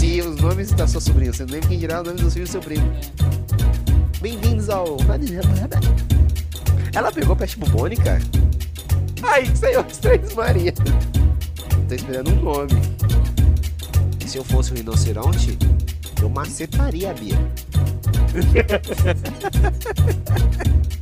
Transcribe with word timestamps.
Se 0.00 0.22
os 0.22 0.36
nomes 0.36 0.72
da 0.72 0.88
sua 0.88 0.98
sobrinha, 0.98 1.30
você 1.30 1.44
não 1.44 1.52
lembra 1.52 1.68
quem 1.68 1.78
dirá 1.78 2.00
o 2.00 2.02
nome 2.02 2.18
dos 2.18 2.32
filhos 2.32 2.48
do 2.48 2.52
seu 2.52 2.62
primo. 2.62 2.90
Bem-vindos 4.18 4.70
ao. 4.70 4.96
Ela 6.94 7.12
pegou 7.12 7.36
peste 7.36 7.58
bubônica? 7.58 8.18
Ai, 9.22 9.44
saiu 9.54 9.82
os 9.82 9.98
três 9.98 10.34
Maria. 10.34 10.72
Tô 11.86 11.94
esperando 11.94 12.30
um 12.30 12.36
nome. 12.36 12.72
Se 14.26 14.38
eu 14.38 14.44
fosse 14.44 14.72
um 14.72 14.76
rinoceronte, 14.76 15.58
eu 16.22 16.30
macetaria 16.30 17.10
a 17.10 17.12
Bia. 17.12 17.36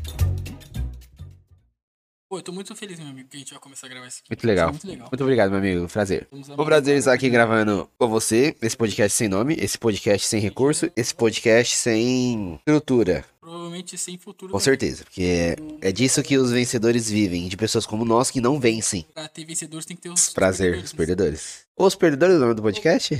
Pô, 2.38 2.40
eu 2.40 2.44
tô 2.44 2.52
muito 2.52 2.74
feliz, 2.76 3.00
meu 3.00 3.08
amigo, 3.08 3.28
que 3.28 3.36
a 3.36 3.40
gente 3.40 3.50
vai 3.50 3.60
começar 3.60 3.88
a 3.88 3.90
gravar 3.90 4.06
isso 4.06 4.20
aqui. 4.20 4.30
Muito 4.30 4.46
legal. 4.46 4.70
Muito 4.70 4.86
legal. 4.86 5.08
Muito 5.10 5.22
obrigado, 5.22 5.50
meu 5.50 5.58
amigo. 5.58 5.88
Prazer. 5.88 6.28
O 6.56 6.64
prazer 6.64 6.96
estar 6.96 7.12
aqui 7.12 7.28
gravando 7.28 7.90
com 7.98 8.08
você, 8.08 8.54
esse 8.62 8.76
podcast 8.76 9.16
sem 9.16 9.28
nome, 9.28 9.56
esse 9.58 9.76
podcast 9.76 10.24
sem 10.24 10.40
recurso, 10.40 10.88
esse 10.96 11.12
podcast 11.12 11.74
sem 11.74 12.54
estrutura. 12.54 13.24
Provavelmente 13.40 13.98
sem 13.98 14.16
futuro. 14.16 14.52
Com 14.52 14.60
certeza, 14.60 15.02
porque 15.02 15.22
é, 15.22 15.88
é 15.88 15.90
disso 15.90 16.22
que 16.22 16.38
os 16.38 16.52
vencedores 16.52 17.10
vivem, 17.10 17.48
de 17.48 17.56
pessoas 17.56 17.84
como 17.84 18.04
nós 18.04 18.30
que 18.30 18.40
não 18.40 18.60
vencem. 18.60 19.04
Pra 19.12 19.26
ter 19.26 19.44
vencedores 19.44 19.84
tem 19.84 19.96
que 19.96 20.02
ter 20.02 20.10
os 20.10 20.28
Prazer, 20.28 20.76
os 20.76 20.92
perdedores. 20.92 21.66
Os 21.80 21.94
perdedores 21.94 22.34
é 22.34 22.38
o 22.38 22.40
nome 22.40 22.54
do 22.54 22.62
podcast? 22.62 23.16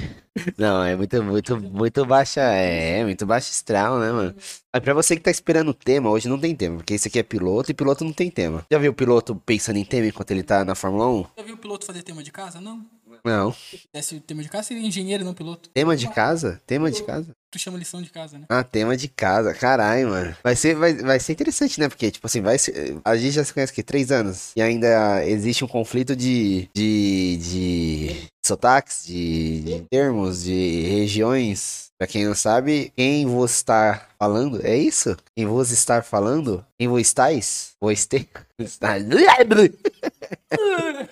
Não, 0.58 0.82
é 0.82 0.96
muito, 0.96 1.22
muito, 1.22 1.60
muito 1.60 2.04
baixa, 2.04 2.40
é, 2.40 3.04
muito 3.04 3.24
baixa 3.24 3.50
astral, 3.50 4.00
né, 4.00 4.10
mano? 4.10 4.34
Mas 4.72 4.82
pra 4.82 4.92
você 4.94 5.14
que 5.14 5.22
tá 5.22 5.30
esperando 5.30 5.68
o 5.68 5.74
tema, 5.74 6.10
hoje 6.10 6.28
não 6.28 6.40
tem 6.40 6.56
tema, 6.56 6.78
porque 6.78 6.94
esse 6.94 7.06
aqui 7.06 7.20
é 7.20 7.22
piloto 7.22 7.70
e 7.70 7.74
piloto 7.74 8.04
não 8.04 8.12
tem 8.12 8.28
tema. 8.28 8.66
Já 8.68 8.78
viu 8.78 8.90
o 8.90 8.94
piloto 8.94 9.36
pensando 9.46 9.76
em 9.76 9.84
tema 9.84 10.08
enquanto 10.08 10.32
ele 10.32 10.42
tá 10.42 10.64
na 10.64 10.74
Fórmula 10.74 11.08
1? 11.08 11.26
Já 11.38 11.44
viu 11.44 11.54
o 11.54 11.58
piloto 11.58 11.86
fazer 11.86 12.02
tema 12.02 12.20
de 12.20 12.32
casa? 12.32 12.60
Não. 12.60 12.84
Não. 13.24 13.54
Se 14.02 14.20
tema 14.20 14.42
de 14.42 14.48
casa, 14.48 14.68
seria 14.68 14.86
engenheiro, 14.86 15.24
não 15.24 15.34
piloto. 15.34 15.70
Tema 15.70 15.96
de 15.96 16.08
casa? 16.08 16.60
Tema 16.66 16.90
de 16.90 17.02
casa? 17.02 17.32
Tu 17.50 17.58
chama 17.58 17.78
lição 17.78 18.02
de 18.02 18.10
casa, 18.10 18.38
né? 18.38 18.46
Ah, 18.48 18.62
tema 18.62 18.96
de 18.96 19.08
casa, 19.08 19.54
caralho, 19.54 20.08
mano. 20.08 20.36
Vai 20.42 20.54
ser, 20.54 20.74
vai, 20.74 20.94
vai 20.94 21.18
ser 21.18 21.32
interessante, 21.32 21.80
né? 21.80 21.88
Porque, 21.88 22.10
tipo 22.10 22.26
assim, 22.26 22.42
vai 22.42 22.58
ser. 22.58 22.98
A 23.04 23.16
gente 23.16 23.32
já 23.32 23.44
se 23.44 23.54
conhece 23.54 23.72
aqui 23.72 23.82
três 23.82 24.10
anos. 24.10 24.52
E 24.54 24.60
ainda 24.60 25.24
existe 25.26 25.64
um 25.64 25.68
conflito 25.68 26.14
de. 26.14 26.68
de. 26.74 27.36
de 27.38 28.28
sotaques, 28.44 29.04
de, 29.04 29.60
de 29.62 29.80
termos, 29.90 30.44
de 30.44 30.86
regiões. 30.88 31.88
Pra 31.98 32.06
quem 32.06 32.24
não 32.24 32.34
sabe, 32.34 32.92
quem 32.96 33.26
vos 33.26 33.50
está 33.50 34.06
falando, 34.18 34.64
é 34.64 34.76
isso? 34.76 35.16
Quem 35.36 35.46
vos 35.46 35.72
está 35.72 36.00
falando? 36.00 36.64
Quem 36.78 36.86
vos 36.86 37.00
estáis? 37.00 37.72
Vos 37.80 38.06
ter? 38.06 38.28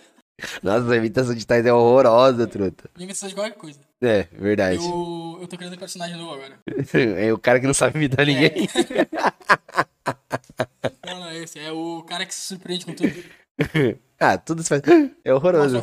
Nossa, 0.63 0.93
a 0.93 0.97
imitação 0.97 1.35
de 1.35 1.47
Tais 1.47 1.65
é 1.65 1.73
horrorosa, 1.73 2.47
truta. 2.47 2.91
Precisa 2.95 3.29
de 3.29 3.35
qualquer 3.35 3.57
coisa. 3.57 3.81
É, 4.03 4.25
verdade. 4.33 4.77
Eu, 4.77 5.39
eu 5.41 5.49
tô 5.49 5.57
criando 5.57 5.75
um 5.75 5.79
personagem 5.79 6.17
novo 6.17 6.35
agora. 6.35 6.59
É 7.19 7.33
o 7.33 7.39
cara 7.39 7.59
que 7.59 7.67
não 7.67 7.75
sabe 7.75 7.99
imitar 7.99 8.27
ninguém. 8.27 8.53
Não, 11.05 11.21
não, 11.21 11.29
é 11.29 11.39
esse. 11.39 11.59
É 11.59 11.73
o 11.73 12.03
cara 12.03 12.25
que 12.27 12.35
se 12.35 12.43
surpreende 12.43 12.85
com 12.85 12.93
tudo. 12.93 13.13
Ah, 14.21 14.39
tudo 14.39 14.63
se 14.63 14.69
faz. 14.69 14.83
É 15.25 15.35
horroroso. 15.35 15.83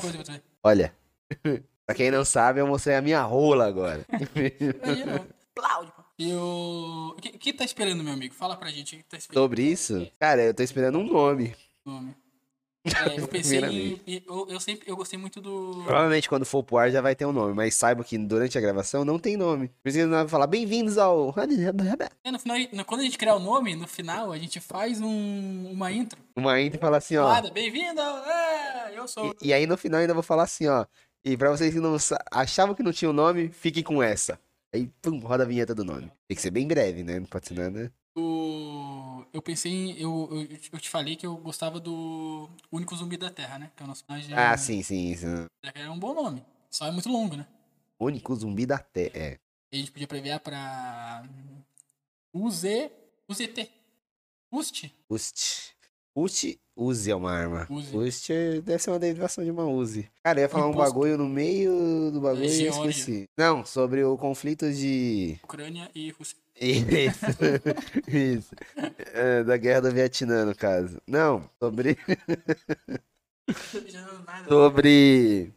Olha. 0.64 0.94
pra 1.86 1.96
quem 1.96 2.12
não 2.12 2.26
sabe, 2.26 2.60
eu 2.60 2.68
mostrei 2.68 2.96
a 2.96 3.02
minha 3.02 3.22
rola 3.22 3.68
agora. 3.68 4.06
Imagina. 4.10 5.20
Tipo. 5.20 6.04
E 6.18 6.34
o. 6.34 7.16
O 7.18 7.22
que, 7.22 7.32
que 7.38 7.54
tá 7.54 7.64
esperando, 7.64 8.04
meu 8.04 8.14
amigo? 8.14 8.34
Fala 8.34 8.56
pra 8.56 8.70
gente 8.70 8.96
o 8.96 8.98
que 9.00 9.04
tá 9.04 9.18
esperando. 9.18 9.44
Sobre 9.44 9.64
isso, 9.64 10.08
cara, 10.20 10.44
eu 10.44 10.54
tô 10.54 10.64
esperando 10.64 11.00
um 11.00 11.06
nome. 11.06 11.56
nome. 11.86 12.16
É, 12.86 13.18
eu 13.18 13.28
pensei 13.30 13.60
em, 13.60 13.62
Primeiramente. 13.62 14.24
eu, 14.28 14.46
eu 14.50 14.60
sempre 14.60 14.92
eu 14.92 14.98
gostei 14.98 15.18
muito 15.18 15.40
do 15.40 15.84
Provavelmente 15.86 16.28
quando 16.28 16.46
for 16.46 16.62
pro 16.62 16.78
ar 16.78 16.92
já 16.92 17.00
vai 17.00 17.16
ter 17.16 17.26
um 17.26 17.32
nome, 17.32 17.54
mas 17.54 17.76
saiba 17.76 18.04
que 18.04 18.18
durante 18.18 18.58
a 18.58 18.62
gravação 18.62 19.06
não 19.06 19.18
tem 19.18 19.38
nome. 19.38 19.70
Por 19.82 19.88
isso 19.88 19.98
que 19.98 20.04
não 20.04 20.18
vai 20.18 20.28
falar 20.28 20.48
bem-vindos 20.48 20.98
ao. 20.98 21.34
É, 22.26 22.30
no 22.30 22.38
final, 22.38 22.58
quando 22.86 23.00
a 23.00 23.04
gente 23.06 23.18
criar 23.18 23.36
o 23.36 23.40
nome, 23.40 23.74
no 23.74 23.88
final 23.88 24.34
a 24.34 24.38
gente 24.38 24.60
faz 24.60 25.00
um, 25.00 25.72
uma 25.72 25.94
intro. 25.94 26.20
Uma 26.36 26.60
intro 26.60 26.78
e 26.78 26.82
fala 26.82 26.98
assim, 26.98 27.16
ó. 27.16 27.42
Bem-vindo! 27.52 28.02
É, 28.02 28.92
eu 28.98 29.08
sou. 29.08 29.34
E, 29.42 29.48
e 29.48 29.54
aí 29.54 29.66
no 29.66 29.78
final 29.78 30.02
ainda 30.02 30.14
vou 30.14 30.22
falar 30.22 30.44
assim, 30.44 30.68
ó. 30.68 30.86
E 31.26 31.38
pra 31.38 31.50
vocês 31.50 31.74
que 31.74 31.80
não 31.80 31.96
achavam 32.32 32.76
que 32.76 32.84
não 32.84 32.92
tinha 32.92 33.10
o 33.10 33.14
nome, 33.14 33.50
fiquem 33.50 33.84
com 33.84 34.04
essa. 34.04 34.40
Aí, 34.74 34.88
pum, 35.02 35.20
roda 35.20 35.44
a 35.44 35.48
vinheta 35.48 35.74
do 35.74 35.86
nome. 35.86 36.12
Tem 36.28 36.36
que 36.36 36.42
ser 36.42 36.52
bem 36.52 36.68
breve, 36.68 37.04
né? 37.04 37.20
Não 37.20 37.28
pode 37.28 37.48
ser 37.48 37.54
nada. 37.54 37.94
O, 38.16 39.24
eu 39.32 39.42
pensei 39.42 39.72
em. 39.72 40.00
Eu, 40.00 40.28
eu, 40.32 40.58
eu 40.74 40.80
te 40.80 40.90
falei 40.90 41.16
que 41.16 41.26
eu 41.26 41.38
gostava 41.38 41.80
do 41.80 42.50
Único 42.72 42.96
Zumbi 42.96 43.18
da 43.18 43.30
Terra, 43.30 43.60
né? 43.60 43.72
Que 43.76 43.84
é 43.84 43.86
o 43.86 43.88
nosso 43.88 44.04
personagem. 44.04 44.36
Ah, 44.36 44.58
sim, 44.58 44.84
sim. 44.84 45.16
sim. 45.16 45.46
É 45.76 45.90
um 45.90 46.00
bom 46.00 46.14
nome. 46.14 46.44
Só 46.70 46.88
é 46.88 46.92
muito 46.92 47.08
longo, 47.08 47.38
né? 47.38 47.46
Único 48.00 48.36
zumbi 48.36 48.66
da 48.66 48.80
Terra. 48.80 49.12
É. 49.14 49.40
E 49.72 49.78
a 49.78 49.80
gente 49.80 49.92
podia 49.92 50.08
prever 50.08 50.40
pra. 50.40 51.24
UZ. 52.34 52.64
UZT. 53.30 53.72
UST? 54.52 54.94
Ust. 55.10 55.74
Uzi 56.16 56.60
é 57.12 57.16
uma 57.16 57.32
arma. 57.32 57.68
Uzi. 57.70 57.96
Ust 57.96 58.30
é- 58.32 58.62
deve 58.62 58.82
ser 58.82 58.92
uma 58.92 59.00
derivação 59.00 59.44
de 59.44 59.52
uma 59.52 59.66
Uzi. 59.66 60.10
Cara, 60.24 60.40
eu 60.40 60.44
ia 60.44 60.50
falar 60.50 60.68
um 60.68 60.74
bagulho 60.74 61.18
no 61.18 61.28
meio 61.28 62.12
do 62.12 62.22
bagulho 62.22 62.46
e 62.46 62.66
eu 62.66 62.74
Geórgia. 62.74 62.90
esqueci. 62.90 63.30
Não, 63.38 63.66
sobre 63.66 64.04
o 64.04 64.18
conflito 64.18 64.72
de. 64.72 65.38
Ucrânia 65.44 65.90
e 65.94 66.12
Rússia. 66.12 66.38
Isso. 66.60 67.26
Isso. 68.08 68.56
É, 69.14 69.44
da 69.44 69.58
guerra 69.58 69.82
do 69.82 69.92
Vietnã, 69.92 70.46
no 70.46 70.56
caso. 70.56 71.00
Não, 71.08 71.48
sobre. 71.60 71.98
Sobre. 74.48 75.52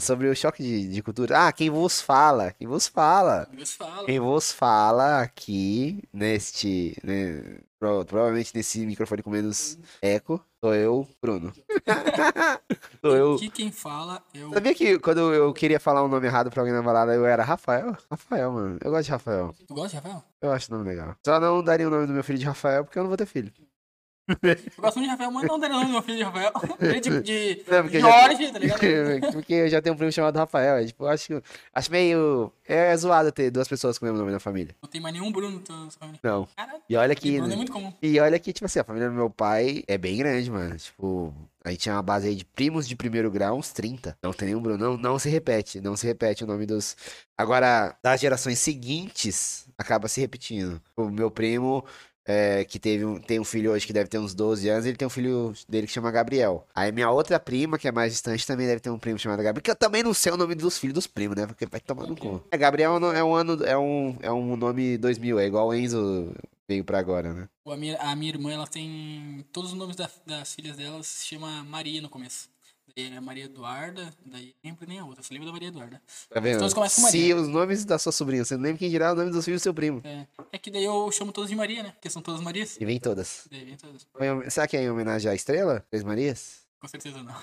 Sobre 0.00 0.28
o 0.28 0.36
choque 0.36 0.62
de, 0.62 0.88
de 0.88 1.02
cultura. 1.02 1.46
Ah, 1.46 1.52
quem 1.52 1.70
vos 1.70 1.98
fala? 2.00 2.52
Quem 2.52 2.68
vos 2.68 2.86
fala? 2.86 3.48
Quem 4.04 4.20
vos 4.20 4.52
fala 4.52 5.22
aqui 5.22 6.02
neste. 6.12 6.94
né, 7.02 7.58
pro- 7.78 8.04
provavelmente 8.04 8.52
nesse 8.54 8.84
microfone 8.84 9.22
com 9.22 9.30
menos 9.30 9.78
eco, 10.02 10.44
sou 10.62 10.74
eu, 10.74 11.08
Bruno. 11.22 11.52
sou 13.00 13.16
eu. 13.16 13.34
Aqui 13.36 13.48
quem 13.48 13.72
fala 13.72 14.22
é 14.34 14.44
o. 14.44 14.52
Sabia 14.52 14.74
que 14.74 14.98
quando 14.98 15.32
eu 15.32 15.52
queria 15.54 15.80
falar 15.80 16.04
um 16.04 16.08
nome 16.08 16.26
errado 16.26 16.50
pra 16.50 16.60
alguém 16.60 16.74
na 16.74 16.82
balada, 16.82 17.14
eu 17.14 17.24
era 17.24 17.42
Rafael? 17.42 17.96
Rafael, 18.10 18.52
mano. 18.52 18.78
Eu 18.84 18.90
gosto 18.90 19.04
de 19.06 19.10
Rafael. 19.12 19.54
Tu 19.66 19.74
gosta 19.74 19.88
de 19.88 19.96
Rafael? 19.96 20.22
Eu 20.42 20.52
acho 20.52 20.70
o 20.72 20.76
nome 20.76 20.88
legal. 20.90 21.16
Só 21.24 21.40
não 21.40 21.62
daria 21.62 21.88
o 21.88 21.90
nome 21.90 22.06
do 22.06 22.12
meu 22.12 22.22
filho 22.24 22.38
de 22.38 22.44
Rafael 22.44 22.84
porque 22.84 22.98
eu 22.98 23.02
não 23.04 23.08
vou 23.08 23.16
ter 23.16 23.26
filho. 23.26 23.50
Eu 24.28 24.82
gosto 24.82 24.96
muito 24.98 25.06
de 25.06 25.10
Rafael, 25.10 25.30
mas 25.30 25.44
não 25.48 25.54
o 25.54 25.58
nome 25.58 25.84
do 25.86 25.90
meu 25.92 26.02
filho 26.02 26.18
de 26.18 26.22
Rafael. 26.22 26.52
Ele 26.80 27.00
de, 27.00 27.20
de 27.22 27.62
Não, 27.66 27.82
porque 27.82 27.96
eu 27.96 28.00
já- 28.02 28.10
Jorge, 28.28 28.52
tá 28.52 28.58
ligado? 28.58 28.78
porque 29.32 29.54
eu 29.54 29.68
já 29.68 29.80
tenho 29.80 29.94
um 29.94 29.96
primo 29.98 30.12
chamado 30.12 30.36
Rafael. 30.36 30.76
é, 30.76 30.84
Tipo, 30.86 31.06
acho, 31.06 31.42
acho 31.74 31.90
meio. 31.90 32.52
É 32.66 32.94
zoado 32.96 33.32
ter 33.32 33.50
duas 33.50 33.66
pessoas 33.66 33.98
com 33.98 34.04
o 34.04 34.08
mesmo 34.08 34.18
nome 34.18 34.30
na 34.32 34.38
família. 34.38 34.74
Não 34.82 34.88
tem 34.90 35.00
mais 35.00 35.14
nenhum 35.14 35.32
Bruno 35.32 35.56
na 35.56 35.62
tua 35.62 35.90
família. 35.98 36.20
Não. 36.22 36.46
Caralho, 36.54 36.80
E 36.88 36.96
olha 36.96 37.14
que. 37.14 37.38
Bruno 37.38 37.52
é 37.52 37.56
muito 37.56 37.72
comum. 37.72 37.92
E 38.02 38.20
olha 38.20 38.38
que, 38.38 38.52
tipo 38.52 38.66
assim, 38.66 38.78
a 38.80 38.84
família 38.84 39.08
do 39.08 39.14
meu 39.14 39.30
pai 39.30 39.82
é 39.88 39.96
bem 39.96 40.16
grande, 40.18 40.50
mano. 40.50 40.76
Tipo, 40.76 41.34
a 41.64 41.70
gente 41.70 41.80
tinha 41.80 41.94
uma 41.94 42.02
base 42.02 42.28
aí 42.28 42.34
de 42.34 42.44
primos 42.44 42.86
de 42.86 42.94
primeiro 42.94 43.30
grau, 43.30 43.56
uns 43.56 43.72
30. 43.72 44.16
Não 44.22 44.32
tem 44.34 44.48
nenhum 44.48 44.60
Bruno. 44.60 44.76
Não, 44.78 44.96
não 44.98 45.18
se 45.18 45.28
repete. 45.30 45.80
Não 45.80 45.96
se 45.96 46.06
repete 46.06 46.44
o 46.44 46.46
nome 46.46 46.66
dos. 46.66 46.96
Agora, 47.36 47.96
das 48.02 48.20
gerações 48.20 48.58
seguintes, 48.58 49.66
acaba 49.78 50.06
se 50.08 50.20
repetindo. 50.20 50.80
O 50.96 51.08
meu 51.08 51.30
primo. 51.30 51.84
É, 52.30 52.62
que 52.64 52.78
teve 52.78 53.04
um, 53.06 53.18
tem 53.18 53.40
um 53.40 53.44
filho 53.44 53.72
hoje 53.72 53.86
que 53.86 53.92
deve 53.92 54.08
ter 54.10 54.18
uns 54.18 54.34
12 54.34 54.68
anos, 54.68 54.84
ele 54.84 54.96
tem 54.98 55.06
um 55.06 55.10
filho 55.10 55.54
dele 55.66 55.86
que 55.86 55.92
chama 55.92 56.10
Gabriel. 56.10 56.66
Aí 56.74 56.92
minha 56.92 57.10
outra 57.10 57.40
prima, 57.40 57.78
que 57.78 57.88
é 57.88 57.92
mais 57.92 58.12
distante, 58.12 58.46
também 58.46 58.66
deve 58.66 58.80
ter 58.80 58.90
um 58.90 58.98
primo 58.98 59.18
chamado 59.18 59.42
Gabriel, 59.42 59.62
que 59.62 59.70
eu 59.70 59.74
também 59.76 60.02
não 60.02 60.12
sei 60.12 60.30
o 60.30 60.36
nome 60.36 60.54
dos 60.54 60.76
filhos 60.78 60.92
dos 60.94 61.06
primos, 61.06 61.36
né? 61.36 61.46
Porque 61.46 61.64
vai 61.64 61.80
tomar 61.80 62.06
no 62.06 62.14
cu. 62.14 62.44
É, 62.50 62.58
Gabriel 62.58 62.94
é 62.94 62.98
um- 63.00 63.12
é 63.12 63.24
um 63.24 63.34
ano, 63.34 63.64
é 63.64 63.78
um, 63.78 64.16
é 64.20 64.30
um 64.30 64.56
nome 64.56 64.98
2000, 64.98 65.38
é 65.40 65.46
igual 65.46 65.68
o 65.68 65.74
Enzo 65.74 66.30
veio 66.68 66.84
pra 66.84 66.98
agora, 66.98 67.32
né? 67.32 67.48
A 67.66 67.76
minha, 67.76 67.96
a 67.98 68.14
minha 68.14 68.30
irmã, 68.32 68.52
ela 68.52 68.66
tem. 68.66 69.44
Todos 69.52 69.72
os 69.72 69.78
nomes 69.78 69.96
da- 69.96 70.10
das 70.26 70.54
filhas 70.54 70.76
dela 70.76 71.02
se 71.02 71.26
chama 71.26 71.64
Maria 71.64 72.02
no 72.02 72.08
começo. 72.10 72.50
Daí 72.98 73.14
é 73.14 73.20
Maria 73.20 73.44
Eduarda, 73.44 74.12
daí 74.26 74.56
nem 74.60 74.72
lembro 74.72 74.88
nem 74.88 74.98
a 74.98 75.04
outra, 75.04 75.22
só 75.22 75.32
lembro 75.32 75.46
da 75.46 75.52
Maria 75.52 75.68
Eduarda. 75.68 76.02
Tá 76.28 76.40
vendo? 76.40 76.58
Todos 76.58 76.74
começam 76.74 77.04
com 77.04 77.10
Se 77.12 77.16
Maria. 77.16 77.36
os 77.36 77.46
nomes 77.46 77.84
da 77.84 77.96
sua 77.96 78.10
sobrinha, 78.10 78.44
você 78.44 78.56
não 78.56 78.64
lembra 78.64 78.78
quem 78.78 78.90
dirá 78.90 79.12
o 79.12 79.14
nome 79.14 79.30
dos 79.30 79.44
filhos 79.44 79.60
do 79.60 79.62
seu 79.62 79.72
primo. 79.72 80.00
É, 80.02 80.26
é 80.50 80.58
que 80.58 80.68
daí 80.68 80.82
eu 80.82 81.08
chamo 81.12 81.30
todos 81.30 81.48
de 81.48 81.54
Maria, 81.54 81.84
né? 81.84 81.92
Porque 81.92 82.10
são 82.10 82.20
todas 82.20 82.40
Marias. 82.40 82.76
E 82.80 82.84
vem 82.84 82.98
todas. 82.98 83.46
Daí 83.48 83.64
vem 83.66 83.76
todas. 83.76 84.04
Será 84.52 84.66
que 84.66 84.76
é 84.76 84.82
em 84.82 84.90
homenagem 84.90 85.30
à 85.30 85.34
estrela? 85.34 85.86
Três 85.88 86.02
Marias? 86.02 86.66
Com 86.80 86.86
certeza 86.86 87.22
não. 87.22 87.34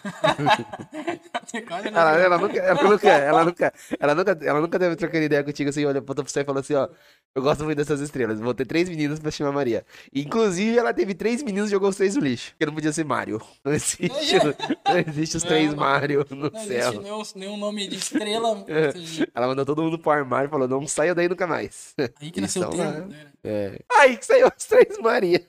Não. 1.92 2.02
Ela, 2.02 2.18
ela 2.20 2.38
nunca, 2.38 2.58
ela 2.60 2.84
nunca, 2.84 3.10
ela 3.10 3.46
nunca, 3.46 3.74
ela 4.00 4.16
nunca, 4.16 4.38
ela 4.42 4.62
nunca 4.62 4.80
deve 4.80 4.96
trocar 4.96 5.22
ideia 5.22 5.44
contigo 5.44 5.70
assim, 5.70 5.86
olha, 5.86 6.00
apontou 6.00 6.24
pra 6.24 6.32
você 6.32 6.42
e 6.42 6.44
falou 6.46 6.60
assim, 6.60 6.74
ó, 6.74 6.88
eu 7.36 7.42
gosto 7.42 7.64
muito 7.64 7.78
dessas 7.78 8.00
estrelas, 8.02 8.40
vou 8.40 8.54
ter 8.54 8.66
três 8.66 8.90
meninos 8.90 9.20
pra 9.20 9.30
chamar 9.32 9.52
Maria. 9.52 9.86
Inclusive, 10.14 10.78
ela 10.78 10.94
teve 10.94 11.14
três 11.14 11.44
meninos 11.44 11.70
e 11.70 11.72
jogou 11.72 11.90
os 11.90 11.96
três 11.96 12.16
no 12.16 12.22
lixo, 12.24 12.52
porque 12.52 12.66
não 12.66 12.74
podia 12.74 12.92
ser 12.92 13.06
Mario. 13.06 13.42
Não 13.64 13.74
existe, 13.74 14.10
não 14.86 14.98
existe 15.08 15.38
os 15.38 15.44
Não, 15.44 15.50
três 15.50 15.70
não. 15.72 15.78
Mario 15.78 16.26
no 16.30 16.50
Não 16.50 16.60
céu. 16.60 16.90
existe 16.90 17.04
nenhum, 17.04 17.24
nenhum 17.36 17.58
nome 17.58 17.88
de 17.88 17.96
estrela. 17.98 18.66
É. 18.68 18.92
seja, 18.92 19.28
Ela 19.34 19.48
mandou 19.48 19.66
todo 19.66 19.84
mundo 19.84 20.00
pro 20.00 20.12
armário 20.12 20.48
e 20.48 20.50
falou, 20.52 20.68
não 20.68 20.88
saia 20.88 21.14
daí 21.16 21.30
nunca 21.30 21.46
mais. 21.48 21.94
Aí 22.22 22.32
que 22.32 22.42
nasceu 22.42 22.64
o 22.64 22.74
Então, 22.74 22.92
termo. 22.92 23.08
né? 23.08 23.28
É. 23.44 23.80
Ai, 24.00 24.18
que 24.18 24.26
saiu 24.26 24.48
os 24.48 24.66
três 24.66 24.98
Marias. 25.00 25.42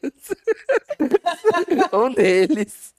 um 1.92 2.12
deles 2.12 2.94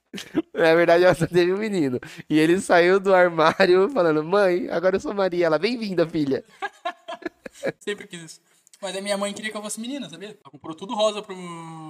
Na 0.54 0.74
verdade, 0.76 1.04
ela 1.04 1.14
só 1.14 1.28
teve 1.28 1.54
um 1.54 1.58
menino. 1.58 2.00
E 2.30 2.40
ele 2.40 2.60
saiu 2.60 3.00
do 3.00 3.14
armário 3.14 3.90
falando: 3.90 4.24
Mãe, 4.24 4.70
agora 4.70 4.96
eu 4.96 5.00
sou 5.00 5.14
Maria. 5.14 5.46
Ela, 5.46 5.60
bem-vinda, 5.60 6.08
filha. 6.08 6.44
Sempre 7.80 8.08
quis 8.08 8.24
isso. 8.24 8.42
Mas 8.82 8.96
a 8.96 9.02
minha 9.02 9.18
mãe 9.18 9.34
queria 9.34 9.50
que 9.52 9.58
eu 9.58 9.62
fosse 9.62 9.80
menina, 9.80 10.10
sabia? 10.10 10.30
Ela 10.30 10.52
comprou 10.52 10.76
tudo 10.76 10.94
rosa 10.94 11.22
pro. 11.22 11.36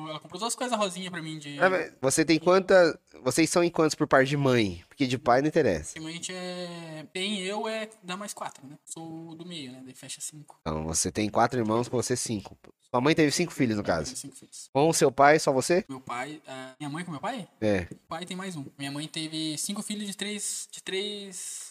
Ela 0.09 0.19
comprou 0.19 0.39
todas 0.39 0.53
as 0.53 0.55
coisas 0.55 0.77
rosinhas 0.77 1.09
pra 1.11 1.21
mim 1.21 1.37
de. 1.37 1.57
Ah, 1.59 1.69
Você 2.01 2.23
tem 2.23 2.39
quanta. 2.39 2.97
Vocês 3.23 3.49
são 3.49 3.63
em 3.63 3.69
quantos 3.69 3.95
por 3.95 4.07
parte 4.07 4.29
de 4.29 4.37
mãe? 4.37 4.83
Porque 4.87 5.05
de 5.05 5.17
pai 5.17 5.41
não 5.41 5.49
interessa. 5.49 5.99
Minha 5.99 6.11
mãe 6.11 6.21
é. 6.29 7.05
Tem 7.11 7.39
eu, 7.41 7.67
é. 7.67 7.89
Dá 8.01 8.15
mais 8.15 8.33
quatro, 8.33 8.65
né? 8.65 8.77
Sou 8.85 9.35
do 9.35 9.45
meio, 9.45 9.71
né? 9.71 9.81
Daí 9.83 9.93
fecha 9.93 10.21
cinco. 10.21 10.57
Então, 10.61 10.85
você 10.85 11.11
tem 11.11 11.29
quatro 11.29 11.59
irmãos, 11.59 11.89
com 11.89 11.97
você 11.97 12.15
cinco. 12.15 12.57
Sua 12.89 13.01
mãe 13.01 13.13
teve 13.13 13.31
cinco 13.31 13.51
filhos, 13.51 13.75
no 13.75 13.83
caso. 13.83 14.15
cinco 14.15 14.35
filhos. 14.35 14.69
Com 14.71 14.87
o 14.87 14.93
seu 14.93 15.11
pai, 15.11 15.39
só 15.39 15.51
você? 15.51 15.83
Meu 15.89 15.99
pai. 15.99 16.41
a 16.47 16.73
minha 16.79 16.89
mãe 16.89 17.03
com 17.03 17.11
meu 17.11 17.19
pai? 17.19 17.47
É. 17.59 17.79
Meu 17.81 17.99
pai 18.07 18.25
tem 18.25 18.37
mais 18.37 18.55
um. 18.55 18.65
Minha 18.77 18.91
mãe 18.91 19.07
teve 19.07 19.57
cinco 19.57 19.81
filhos 19.81 20.07
de 20.07 20.15
três. 20.15 20.69
de 20.71 20.81
três 20.81 21.66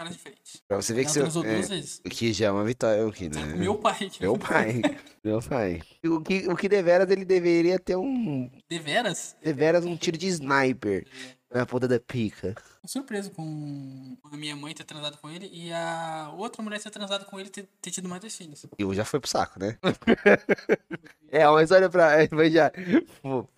caras 0.00 0.14
diferentes. 0.14 0.62
Pra 0.66 0.80
você 0.80 0.94
ver 0.94 1.04
que 1.04 1.10
seu. 1.10 1.22
transou 1.22 1.44
É, 1.44 2.08
que 2.08 2.32
já 2.32 2.46
é 2.46 2.50
uma 2.50 2.64
vitória, 2.64 3.06
o 3.06 3.12
que, 3.12 3.28
né? 3.28 3.44
Meu 3.54 3.76
pai. 3.76 4.10
Meu 4.18 4.38
pai. 4.38 4.80
Meu 5.22 5.42
pai. 5.42 5.82
O 6.04 6.20
que, 6.22 6.48
o 6.48 6.56
que 6.56 6.68
deveras 6.68 7.10
ele 7.10 7.24
deveria 7.24 7.78
ter 7.78 7.96
um. 7.96 8.50
Deveras? 8.68 9.36
Deveras 9.42 9.84
um 9.84 9.96
tiro 9.96 10.16
de 10.16 10.26
sniper 10.28 11.06
na 11.52 11.66
ponta 11.66 11.86
da 11.86 12.00
pica. 12.00 12.54
Tô 12.82 12.88
surpreso 12.88 13.30
com 13.30 14.16
a 14.32 14.36
minha 14.38 14.56
mãe 14.56 14.72
ter 14.72 14.84
transado 14.84 15.18
com 15.18 15.28
ele 15.28 15.50
e 15.52 15.70
a 15.70 16.32
outra 16.34 16.62
mulher 16.62 16.80
ter 16.80 16.88
transado 16.90 17.26
com 17.26 17.38
ele 17.38 17.48
e 17.48 17.52
ter, 17.52 17.68
ter 17.82 17.90
tido 17.90 18.08
mais 18.08 18.22
dois 18.22 18.34
filhos. 18.34 18.64
E 18.78 18.84
o 18.84 18.94
já 18.94 19.04
foi 19.04 19.20
pro 19.20 19.28
saco, 19.28 19.60
né? 19.60 19.76
é, 21.30 21.46
mas 21.46 21.70
olha 21.70 21.90
pra. 21.90 22.26
Foi 22.28 22.50
já. 22.50 22.72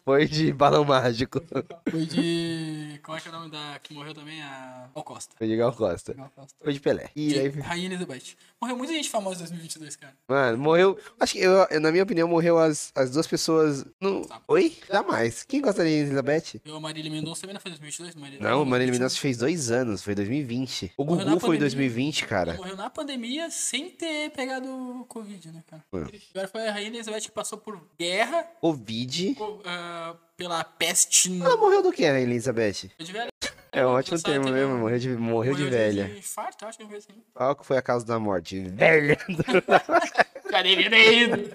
Foi 0.05 0.27
de 0.27 0.53
balão 0.53 0.85
mágico. 0.85 1.41
Foi 1.89 2.05
de. 2.05 3.01
Qual 3.05 3.17
é 3.17 3.21
que 3.21 3.29
é 3.29 3.31
o 3.31 3.35
nome 3.35 3.51
da. 3.51 3.79
que 3.81 3.95
morreu 3.95 4.13
também? 4.13 4.43
A 4.43 4.91
Gal 4.93 5.05
Costa. 5.05 5.37
Foi 5.39 5.47
de 5.47 5.57
Gal 5.57 5.73
Costa. 5.73 6.15
Gal 6.15 6.33
Costa. 6.35 6.57
Foi 6.61 6.73
de 6.73 6.81
Pelé. 6.81 7.09
E 7.15 7.29
De 7.29 7.39
aí, 7.39 7.49
Rainha 7.49 7.87
Elizabeth. 7.87 8.37
Morreu 8.61 8.77
muita 8.77 8.93
gente 8.93 9.09
famosa 9.09 9.37
em 9.37 9.39
2022, 9.41 9.97
cara. 9.97 10.15
mano, 10.27 10.59
morreu. 10.59 10.99
Acho 11.21 11.35
que, 11.35 11.41
eu, 11.41 11.81
na 11.81 11.93
minha 11.93 12.03
opinião, 12.03 12.27
morreu 12.27 12.59
as, 12.59 12.91
as 12.95 13.13
duas 13.13 13.27
pessoas. 13.27 13.85
No... 14.01 14.29
Oi? 14.49 14.77
Jamais. 14.91 15.45
Quem 15.45 15.61
gostaria 15.61 15.93
de 15.93 16.07
Elizabeth? 16.07 16.61
Eu, 16.65 16.77
a 16.77 16.81
Marília 16.81 17.11
Mendonça 17.11 17.43
também 17.43 17.55
não 17.55 17.61
foi 17.61 17.71
2022? 17.71 18.17
Marília... 18.17 18.41
Não, 18.49 18.63
o 18.63 18.67
Marília 18.67 18.93
Mendonça 18.93 19.12
fez 19.19 19.39
dois 19.39 19.71
anos, 19.71 20.03
foi 20.03 20.15
2020. 20.15 20.93
O 20.97 21.05
Morreu 21.05 21.27
Gugu 21.27 21.41
foi 21.41 21.57
em 21.57 21.59
pandemia. 21.59 21.61
2020, 21.61 22.21
Ela 22.21 22.29
cara. 22.29 22.55
morreu 22.55 22.77
na 22.77 22.91
pandemia 22.91 23.51
sem 23.51 23.91
ter 23.91 24.31
pegado 24.31 24.69
o 24.69 25.05
Covid, 25.07 25.51
né, 25.53 25.63
cara? 25.69 25.83
Agora 25.93 26.49
foi 26.49 26.69
a 26.69 26.73
Rainha 26.73 26.89
Elizabeth 26.89 27.21
que 27.23 27.31
passou 27.31 27.59
por 27.59 27.81
guerra, 27.99 28.43
Covid. 28.61 29.35
co- 29.35 29.61
ah, 29.65 30.15
pela 30.37 30.63
peste. 30.65 31.41
Ela 31.41 31.57
morreu 31.57 31.83
do 31.83 31.93
que, 31.93 32.03
né, 32.11 32.23
Elizabeth? 32.23 32.91
de 32.99 33.13
velha. 33.13 33.29
É 33.75 33.87
um 33.87 33.91
ótimo 33.91 34.21
termo 34.21 34.45
teve 34.45 34.57
mesmo, 34.59 34.77
morreu 34.77 34.99
de, 34.99 35.09
morreu 35.17 35.55
de 35.55 35.65
velha. 35.65 36.05
De 36.05 36.19
infarto, 36.19 36.67
acho 36.67 36.77
que 36.77 36.85
foi 36.87 36.99
assim. 36.99 37.15
Qual 37.33 37.57
que 37.57 37.65
foi 37.65 37.79
a 37.79 37.83
causa 37.83 38.05
da 38.05 38.19
morte? 38.19 38.61
Velha. 38.69 39.17
Cadê 40.51 40.73
ele? 40.73 41.49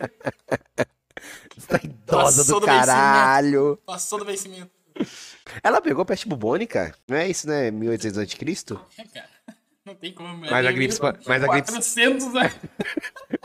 Tá 1.68 1.80
idosa 1.84 2.38
Passou 2.44 2.60
do 2.60 2.62
do 2.62 2.66
caralho. 2.66 3.80
Passou 3.86 4.20
do 4.20 4.26
vencimento. 4.26 4.72
Ela 5.64 5.82
pegou 5.82 6.06
peste 6.06 6.28
bubônica? 6.28 6.94
Não 7.08 7.18
é 7.18 7.28
isso, 7.28 7.48
né? 7.48 7.72
1800 7.72 8.18
a.C.? 8.20 8.78
É, 8.98 9.04
cara. 9.06 9.30
Não 9.86 9.96
tem 9.96 10.14
como. 10.14 10.38
Mas 10.38 10.52
a 10.52 10.56
Tem 10.56 10.64
gripe 10.64 10.80
mil- 10.80 10.90
espa- 10.90 11.18
mas 11.26 11.44
a 11.44 11.48
gripe- 11.48 11.72
400 11.72 12.36
anos. 12.36 12.54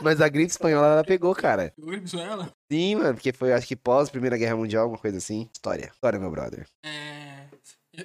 Mas 0.01 0.19
a 0.21 0.27
gripe 0.27 0.51
espanhola 0.51 0.87
ela 0.87 1.03
pegou, 1.03 1.33
cara. 1.33 1.73
Gripe 1.77 2.19
ela? 2.19 2.51
Sim, 2.69 2.95
mano, 2.95 3.13
porque 3.13 3.31
foi, 3.31 3.53
acho 3.53 3.65
que 3.65 3.75
pós 3.77 4.09
Primeira 4.09 4.37
Guerra 4.37 4.57
Mundial, 4.57 4.83
alguma 4.83 4.99
coisa 4.99 5.17
assim. 5.17 5.49
História. 5.53 5.89
História, 5.93 6.19
meu 6.19 6.29
brother. 6.29 6.65
É, 6.83 7.45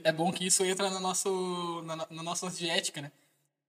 é 0.05 0.13
bom 0.13 0.31
que 0.31 0.47
isso 0.47 0.65
entra 0.65 0.89
no 0.89 1.01
nosso, 1.01 1.83
na, 1.85 1.97
na 1.97 2.23
nossa 2.23 2.49
diética, 2.49 3.03
né? 3.03 3.11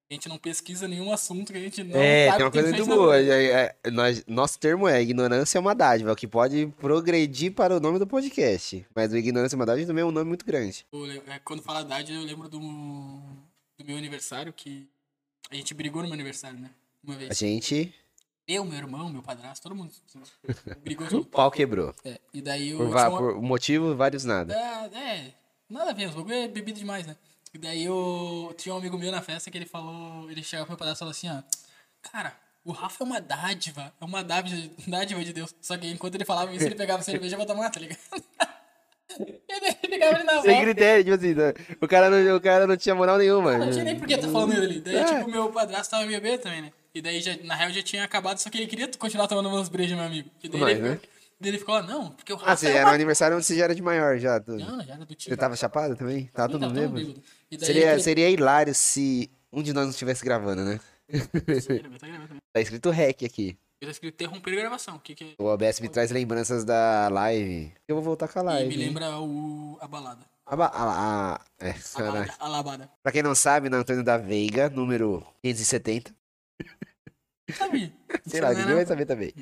A 0.10 0.14
gente 0.16 0.28
não 0.28 0.40
pesquisa 0.40 0.88
nenhum 0.88 1.12
assunto 1.14 1.52
que 1.54 1.58
a 1.60 1.62
gente 1.62 1.84
não 1.84 1.96
é, 2.02 2.26
sabe 2.26 2.38
tem 2.38 2.46
uma 2.46 2.52
coisa 2.52 2.70
muito 2.72 2.86
boa. 2.88 3.16
é- 3.22 3.76
é- 3.84 3.92
nós- 3.92 4.24
nosso 4.26 4.58
termo 4.58 4.88
é 4.88 5.00
ignorância 5.00 5.60
é 5.60 5.62
uma 5.62 5.76
dádiva, 5.76 6.12
o 6.12 6.16
que 6.16 6.26
pode 6.26 6.66
progredir 6.80 7.54
para 7.54 7.78
o 7.78 7.80
nome 7.80 8.00
do 8.00 8.08
podcast. 8.08 8.84
Mas 8.96 9.14
o 9.14 9.18
ignorância 9.18 9.56
é 9.56 9.58
uma 9.58 9.68
dádiva 9.68 9.86
também 9.86 10.02
é 10.02 10.06
um 10.06 10.12
nome 10.12 10.28
muito 10.28 10.44
grande. 10.44 10.84
É, 11.28 11.38
Quando 11.46 11.62
fala 11.62 11.82
idade, 11.82 12.12
eu 12.12 12.24
lembro 12.24 12.50
do, 12.50 12.58
do 12.58 13.86
meu 13.86 13.98
aniversário, 13.98 14.52
que 14.52 14.90
a 15.52 15.54
gente 15.56 15.76
brigou 15.76 16.02
no 16.02 16.08
meu 16.08 16.16
aniversário, 16.16 16.58
né? 16.58 16.72
Uma 17.04 17.14
A 17.14 17.18
vez. 17.20 17.38
gente. 17.38 17.94
Eu, 18.48 18.66
meu 18.66 18.80
irmão, 18.80 19.10
meu 19.10 19.22
padrasto, 19.22 19.62
todo 19.62 19.76
mundo 19.76 19.92
brigou 20.84 21.08
O 21.20 21.24
pau 21.24 21.52
quebrou. 21.52 21.94
É, 22.04 22.20
e 22.34 22.42
daí 22.42 22.70
eu 22.70 22.78
Por, 22.80 22.88
uma- 22.88 23.10
por 23.12 23.42
motivo, 23.44 23.96
vários 23.96 24.24
nada. 24.24 24.56
É, 24.56 24.98
é, 24.98 25.34
nada 25.70 25.92
a 25.92 25.94
ver, 25.94 26.08
os 26.10 26.16
bagulho 26.16 26.34
é 26.34 26.48
bebido 26.48 26.80
demais, 26.80 27.06
né? 27.06 27.16
E 27.54 27.58
daí 27.58 27.84
eu 27.84 28.54
tinha 28.58 28.74
um 28.76 28.78
amigo 28.78 28.98
meu 28.98 29.12
na 29.12 29.22
festa 29.22 29.50
que 29.50 29.58
ele 29.58 29.66
falou, 29.66 30.30
ele 30.30 30.44
chegava 30.44 30.66
pro 30.68 30.74
meu 30.74 30.78
pedaço 30.80 30.98
e 30.98 31.00
falou 31.00 31.12
assim, 31.12 31.30
ó, 31.30 31.42
cara, 32.02 32.36
o 32.64 32.72
Rafa 32.72 33.04
é 33.04 33.06
uma 33.08 33.20
dádiva, 33.20 33.92
é 34.00 34.06
uma 34.06 34.24
dádiva, 34.24 34.70
dádiva 34.88 35.24
de 35.24 35.34
Deus. 35.34 35.56
Só 35.62 35.76
que 35.78 35.88
enquanto 35.88 36.16
ele 36.16 36.26
falava 36.26 36.54
isso, 36.54 36.66
ele 36.66 36.76
pegava 36.76 37.02
cerveja 37.02 37.36
pra 37.36 37.46
tomar, 37.46 37.70
tá 37.72 37.80
ligado? 37.80 37.98
ele 39.20 39.88
pegava 39.90 40.16
ele 40.18 40.24
na 40.24 40.42
Sem 40.42 40.52
volta. 40.52 40.62
critério, 40.62 41.04
tipo 41.04 41.16
assim, 41.16 41.34
né? 41.34 41.54
o 41.82 41.88
cara 41.88 42.10
não, 42.10 42.36
o 42.36 42.42
cara 42.42 42.68
não 42.68 42.78
tinha 42.78 42.94
moral 42.94 43.18
nenhuma. 43.18 43.58
Não 43.58 43.72
tinha 43.72 43.84
nem 43.84 43.98
por 43.98 44.08
que 44.08 44.18
tá 44.18 44.28
falando 44.30 44.54
ele. 44.54 44.80
Daí, 44.82 44.96
É. 44.98 45.04
tipo, 45.06 45.30
meu 45.30 45.52
padrasto 45.52 45.90
tava 45.92 46.06
meio 46.06 46.22
bebê 46.22 46.38
também, 46.38 46.62
né? 46.62 46.72
E 46.94 47.02
daí, 47.02 47.20
já, 47.22 47.36
na 47.44 47.56
real, 47.56 47.72
já 47.72 47.82
tinha 47.82 48.04
acabado, 48.04 48.38
só 48.40 48.50
que 48.50 48.58
ele 48.58 48.68
queria 48.68 48.88
continuar 48.98 49.28
tomando 49.28 49.50
umas 49.50 49.70
brejas, 49.70 49.96
meu 49.98 50.06
amigo. 50.06 50.30
E 50.44 50.50
daí, 50.50 50.62
Mas, 50.62 50.78
ele, 50.78 50.90
né? 50.90 51.00
Ele 51.48 51.58
ficou 51.58 51.76
lá, 51.76 51.82
não, 51.84 52.12
porque 52.12 52.34
o 52.34 52.36
Rafa 52.36 52.52
Ah, 52.52 52.56
você 52.58 52.68
era 52.70 52.90
um 52.90 52.94
aniversário 52.94 53.38
onde 53.38 53.46
você 53.46 53.56
já 53.56 53.64
era 53.66 53.76
de 53.76 53.82
maior, 53.82 54.18
já. 54.18 54.40
tu- 54.40 54.58
Não, 54.58 54.84
já 54.84 54.94
era 54.96 55.06
do 55.06 55.16
tio. 55.16 55.30
Você 55.30 55.38
tava 55.38 55.56
chapado 55.56 55.96
também? 55.96 56.26
Tava 56.34 56.50
todo 56.52 56.62
todo 56.62 56.74
mesmo? 56.74 56.96
bêbado. 56.96 57.24
E 57.52 57.60
Seria, 57.66 57.92
ele- 57.94 58.02
seria 58.02 58.30
hilário 58.30 58.74
se 58.76 59.32
um 59.52 59.64
de 59.64 59.72
nós 59.74 59.84
não 59.86 59.92
estivesse 59.92 60.24
gravando, 60.24 60.64
né? 60.66 60.80
Tá. 61.12 62.40
Tá 62.54 62.62
escrito 62.62 62.90
REC 62.90 63.24
aqui. 63.26 63.58
Tá 63.82 63.90
escrito 63.90 64.14
interromper 64.16 64.52
a 64.54 64.62
gravação. 64.62 64.98
O 64.98 65.00
que, 65.00 65.16
que 65.16 65.24
é? 65.24 65.28
O 65.42 65.46
OBS 65.46 65.80
me 65.80 65.88
traz 65.90 66.12
lembranças 66.12 66.66
da 66.66 67.08
live. 67.10 67.72
Eu 67.88 67.96
vou 67.96 68.04
voltar 68.04 68.28
com 68.28 68.40
a 68.40 68.42
E 68.42 68.46
live. 68.46 68.68
me 68.78 68.82
hein? 68.84 68.88
lembra 68.90 69.18
o, 69.20 69.78
a 69.80 69.88
balada. 69.88 70.26
A, 70.46 70.56
ba- 70.56 70.72
a, 70.74 71.34
a- 71.36 71.42
é, 71.60 71.70
A, 71.96 72.00
balada, 72.04 72.34
a 72.40 72.48
labada. 72.48 72.90
Pra 73.02 73.12
quem 73.12 73.24
não 73.24 73.34
sabe, 73.36 73.70
na 73.70 73.78
Antônio 73.78 74.04
da 74.04 74.18
Veiga, 74.18 74.70
número 74.70 75.26
570. 75.42 76.14
Sabe? 77.54 77.94
Sei 78.26 78.42
lá, 78.42 78.54
ninguém 78.54 78.76
vai 78.76 78.86
saber 78.86 79.06
também. 79.06 79.34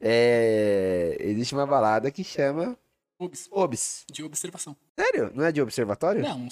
É, 0.00 1.16
existe 1.20 1.54
uma 1.54 1.66
balada 1.66 2.10
que 2.10 2.22
chama 2.24 2.78
Obs, 3.18 3.48
OBS. 3.50 4.04
de 4.10 4.22
observação. 4.22 4.76
Sério? 4.98 5.30
Não 5.34 5.44
é 5.44 5.52
de 5.52 5.62
observatório? 5.62 6.22
Não, 6.22 6.48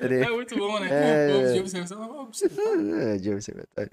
é 0.00 0.30
muito 0.30 0.56
bom, 0.56 0.78
né? 0.78 0.88
É. 0.90 1.52
De 1.52 1.60
observação. 1.60 2.30
é 3.00 3.16
de 3.16 3.30
observatório. 3.32 3.90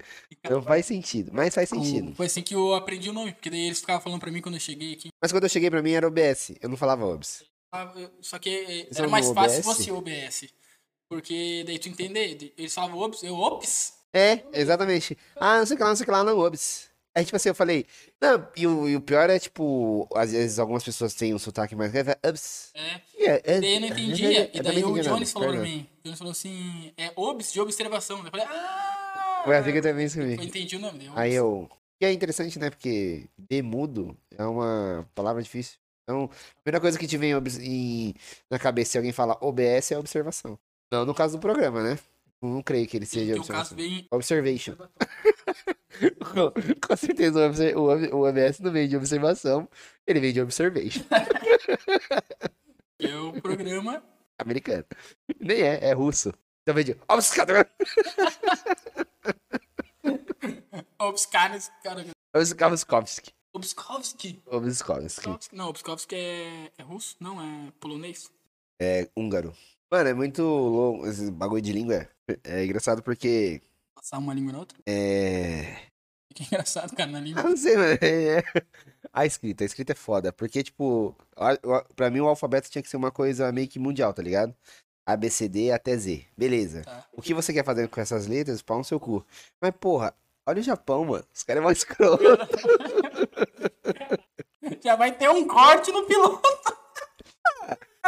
Não 0.50 0.62
faz 0.62 0.84
sentido, 0.86 1.30
mas 1.32 1.54
faz 1.54 1.68
sentido. 1.68 2.14
Foi 2.14 2.26
assim 2.26 2.42
que 2.42 2.54
eu 2.54 2.74
aprendi 2.74 3.08
o 3.08 3.12
nome, 3.12 3.32
porque 3.32 3.48
daí 3.48 3.66
eles 3.66 3.80
ficavam 3.80 4.02
falando 4.02 4.20
pra 4.20 4.30
mim 4.30 4.42
quando 4.42 4.56
eu 4.56 4.60
cheguei 4.60 4.92
aqui. 4.92 5.08
Mas 5.20 5.32
quando 5.32 5.44
eu 5.44 5.48
cheguei 5.50 5.70
pra 5.70 5.82
mim 5.82 5.92
era 5.92 6.06
OBS, 6.06 6.52
eu 6.60 6.68
não 6.68 6.76
falava 6.76 7.06
OBS. 7.06 7.44
Ah, 7.72 7.90
Só 8.20 8.38
que 8.38 8.50
eh, 8.50 8.88
era 8.94 9.08
mais 9.08 9.30
fácil 9.30 9.56
se 9.56 9.62
fosse 9.62 9.90
OBS. 9.90 10.52
Porque 11.12 11.62
daí 11.66 11.78
tu 11.78 11.90
entender, 11.90 12.54
eles 12.56 12.72
falavam 12.72 12.98
Obs, 13.00 13.22
eu 13.22 13.34
Ops. 13.38 13.92
É, 14.14 14.42
exatamente. 14.54 15.16
Ah, 15.36 15.58
não 15.58 15.66
sei 15.66 15.74
o 15.74 15.76
que 15.76 15.82
lá, 15.82 15.88
não 15.90 15.96
sei 15.96 16.04
o 16.04 16.06
que 16.06 16.10
lá, 16.10 16.24
não, 16.24 16.38
OBS. 16.38 16.88
Aí, 17.14 17.22
tipo 17.22 17.36
assim, 17.36 17.50
eu 17.50 17.54
falei. 17.54 17.84
Não, 18.18 18.48
e 18.56 18.66
o, 18.66 18.88
e 18.88 18.96
o 18.96 19.00
pior 19.02 19.28
é, 19.28 19.38
tipo, 19.38 20.08
às 20.14 20.32
vezes 20.32 20.58
algumas 20.58 20.82
pessoas 20.82 21.12
têm 21.12 21.34
um 21.34 21.38
sotaque 21.38 21.76
mais 21.76 21.92
grave. 21.92 22.12
é 22.12 22.28
OBS. 22.28 22.70
É. 22.74 23.00
Yeah, 23.18 23.42
é, 23.44 23.60
Daí 23.60 23.74
eu 23.74 23.80
não 23.80 23.88
é, 23.88 23.90
entendia. 23.90 24.40
é, 24.44 24.50
E 24.54 24.56
eu 24.58 24.62
daí 24.62 24.84
o 24.84 24.92
Jones 24.94 25.06
nada, 25.06 25.26
falou 25.26 25.48
pra 25.50 25.60
mim. 25.60 25.86
O 25.98 26.02
Jones 26.04 26.18
falou 26.18 26.30
assim, 26.30 26.92
é 26.96 27.12
Obs 27.14 27.52
de 27.52 27.60
observação. 27.60 28.16
Daí 28.22 28.26
Eu 28.28 28.30
falei, 28.30 28.46
ah! 28.46 29.42
Foi 29.44 29.56
assim 29.56 29.72
que 29.72 29.78
eu 29.78 29.82
também 29.82 30.02
Eu 30.04 30.06
escrevi. 30.06 30.44
entendi 30.46 30.76
o 30.76 30.78
nome. 30.80 30.98
daí 30.98 31.10
Aí 31.14 31.34
eu. 31.34 31.68
E 32.00 32.06
é 32.06 32.12
interessante, 32.12 32.58
né? 32.58 32.70
Porque 32.70 33.28
demudo 33.36 34.16
é 34.38 34.44
uma 34.44 35.06
palavra 35.14 35.42
difícil. 35.42 35.76
Então, 36.04 36.24
a 36.24 36.62
primeira 36.62 36.80
coisa 36.80 36.98
que 36.98 37.06
te 37.06 37.16
vem 37.18 37.32
em- 37.60 38.14
na 38.50 38.58
cabeça 38.58 38.92
se 38.92 38.98
alguém 38.98 39.12
fala 39.12 39.36
OBS 39.40 39.92
é 39.92 39.98
observação. 39.98 40.58
Não 40.92 41.06
no 41.06 41.14
caso 41.14 41.38
do 41.38 41.40
programa, 41.40 41.82
né? 41.82 41.98
Não 42.42 42.62
creio 42.62 42.86
que 42.86 42.98
ele 42.98 43.06
seja 43.06 43.32
teu 43.32 43.42
caso 43.44 43.72
observação. 43.72 43.76
vem 43.78 44.06
Observation. 44.10 44.76
Com- 44.76 46.52
Com 46.86 46.96
certeza 46.96 47.48
o 47.48 47.80
o 47.80 47.88
ob- 47.90 48.12
o 48.12 48.28
OBS 48.28 48.60
não 48.60 48.70
vem 48.70 48.86
de 48.86 48.94
observação, 48.96 49.66
ele 50.06 50.20
vem 50.20 50.34
de 50.34 50.40
observation. 50.42 51.02
é 53.00 53.16
o 53.16 53.40
programa. 53.40 54.02
Americano. 54.38 54.84
Nem 55.40 55.62
é, 55.62 55.82
é 55.88 55.92
russo. 55.94 56.30
Então 56.62 56.74
vem 56.74 56.84
de 56.84 56.94
cara. 57.34 57.66
Obskovsky. 60.98 62.10
Obskovsky. 63.54 64.42
Obskovski. 64.46 65.28
Não, 65.52 65.68
Obskovski 65.68 66.14
é, 66.14 66.70
é 66.76 66.82
russo? 66.82 67.16
Não, 67.20 67.40
é 67.40 67.72
polonês. 67.80 68.30
É 68.80 69.08
húngaro. 69.16 69.54
Mano, 69.92 70.08
é 70.08 70.14
muito 70.14 70.40
louco 70.42 71.06
esse 71.06 71.30
bagulho 71.30 71.60
de 71.60 71.70
língua. 71.70 72.08
É 72.44 72.64
engraçado 72.64 73.02
porque 73.02 73.60
Passar 73.94 74.16
uma 74.16 74.32
língua 74.32 74.50
na 74.54 74.60
outra. 74.60 74.78
é. 74.86 75.76
Que 76.34 76.44
engraçado, 76.44 76.96
cara, 76.96 77.10
na 77.10 77.18
Ah, 77.18 77.20
língua. 77.20 77.42
não 77.42 77.54
sei, 77.54 77.76
mano. 77.76 77.98
É- 78.00 78.42
A 79.12 79.26
escrita, 79.26 79.64
a 79.64 79.66
escrita 79.66 79.92
é 79.92 79.94
foda. 79.94 80.32
Porque, 80.32 80.62
tipo, 80.62 81.14
pra 81.94 82.08
mim 82.08 82.20
o 82.20 82.26
alfabeto 82.26 82.70
tinha 82.70 82.80
que 82.82 82.88
ser 82.88 82.96
uma 82.96 83.10
coisa 83.10 83.52
meio 83.52 83.68
que 83.68 83.78
mundial, 83.78 84.14
tá 84.14 84.22
ligado? 84.22 84.54
A, 85.06 85.14
B, 85.14 85.28
C, 85.28 85.46
D 85.46 85.70
até 85.70 85.94
Z. 85.94 86.24
Beleza. 86.34 86.80
Tá. 86.84 87.06
O 87.12 87.20
que 87.20 87.34
você 87.34 87.52
quer 87.52 87.66
fazer 87.66 87.86
com 87.86 88.00
essas 88.00 88.26
letras, 88.26 88.62
pau 88.62 88.78
no 88.78 88.84
seu 88.84 88.98
cu. 88.98 89.22
Mas, 89.60 89.72
porra, 89.78 90.14
olha 90.48 90.60
o 90.60 90.62
Japão, 90.62 91.04
mano. 91.04 91.24
Os 91.34 91.42
caras 91.42 91.60
é 91.60 91.64
mó 91.64 91.70
escroto. 91.70 92.24
Já 94.82 94.96
vai 94.96 95.12
ter 95.12 95.28
um 95.28 95.46
corte 95.46 95.92
no 95.92 96.06
piloto. 96.06 96.61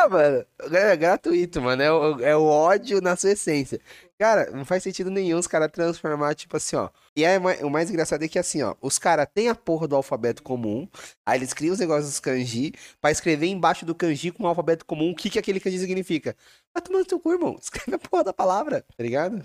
Ah, 0.05 0.09
mano, 0.09 0.45
é 0.77 0.97
gratuito, 0.97 1.61
mano. 1.63 1.83
É 1.83 1.91
o, 1.93 2.21
é 2.21 2.37
o 2.37 2.43
ódio 2.45 3.01
na 3.01 3.17
sua 3.17 3.31
essência. 3.31 3.81
Cara, 4.19 4.51
não 4.51 4.65
faz 4.65 4.83
sentido 4.83 5.11
nenhum 5.11 5.39
os 5.39 5.47
caras 5.47 5.71
transformar, 5.73 6.35
tipo 6.35 6.57
assim, 6.57 6.77
ó. 6.77 6.89
E 7.17 7.25
aí, 7.25 7.39
ma- 7.39 7.55
o 7.63 7.71
mais 7.71 7.91
engraçado 7.91 8.23
é 8.23 8.29
que, 8.29 8.39
assim, 8.39 8.63
ó, 8.63 8.75
os 8.81 8.99
caras 8.99 9.27
têm 9.35 9.49
a 9.49 9.55
porra 9.55 9.89
do 9.89 9.97
alfabeto 9.97 10.43
comum, 10.43 10.89
aí 11.25 11.39
eles 11.39 11.53
criam 11.53 11.73
os 11.73 11.79
negócios 11.81 12.07
dos 12.11 12.21
kanji, 12.21 12.73
pra 13.01 13.11
escrever 13.11 13.47
embaixo 13.47 13.85
do 13.87 13.95
kanji 13.95 14.31
com 14.31 14.45
o 14.45 14.47
alfabeto 14.47 14.85
comum 14.85 15.11
o 15.11 15.17
que 15.17 15.31
que 15.31 15.39
aquele 15.39 15.59
kanji 15.59 15.79
significa. 15.79 16.37
Vai 16.73 16.83
tomar 16.83 16.99
no 17.01 17.05
teu 17.05 17.19
cu, 17.19 17.33
irmão. 17.33 17.57
Escreve 17.61 17.95
a 17.95 17.99
porra 17.99 18.25
da 18.25 18.33
palavra, 18.33 18.83
tá 18.83 19.03
ligado? 19.03 19.43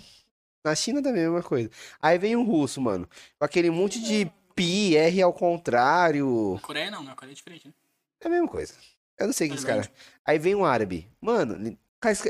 Na 0.64 0.74
China 0.74 1.02
também 1.02 1.22
é 1.22 1.26
a 1.26 1.30
mesma 1.30 1.42
coisa. 1.42 1.70
Aí 2.00 2.18
vem 2.18 2.36
o 2.36 2.42
russo, 2.44 2.80
mano, 2.80 3.08
com 3.38 3.44
aquele 3.44 3.70
monte 3.70 4.00
de 4.00 4.30
pi, 4.54 4.94
R 4.96 5.22
ao 5.22 5.32
contrário. 5.32 6.52
Na 6.54 6.60
Coreia 6.60 6.90
não, 6.90 7.02
na 7.02 7.14
Coreia 7.14 7.32
é 7.32 7.34
diferente, 7.34 7.66
né? 7.68 7.74
É 8.20 8.26
a 8.26 8.30
mesma 8.30 8.46
coisa. 8.48 8.74
Eu 9.20 9.26
não 9.26 9.32
sei 9.32 9.48
o 9.48 9.50
que 9.50 9.56
os 9.58 9.64
caras. 9.64 9.90
Aí 10.24 10.38
vem 10.38 10.54
um 10.54 10.64
árabe. 10.64 11.06
Mano, 11.20 11.76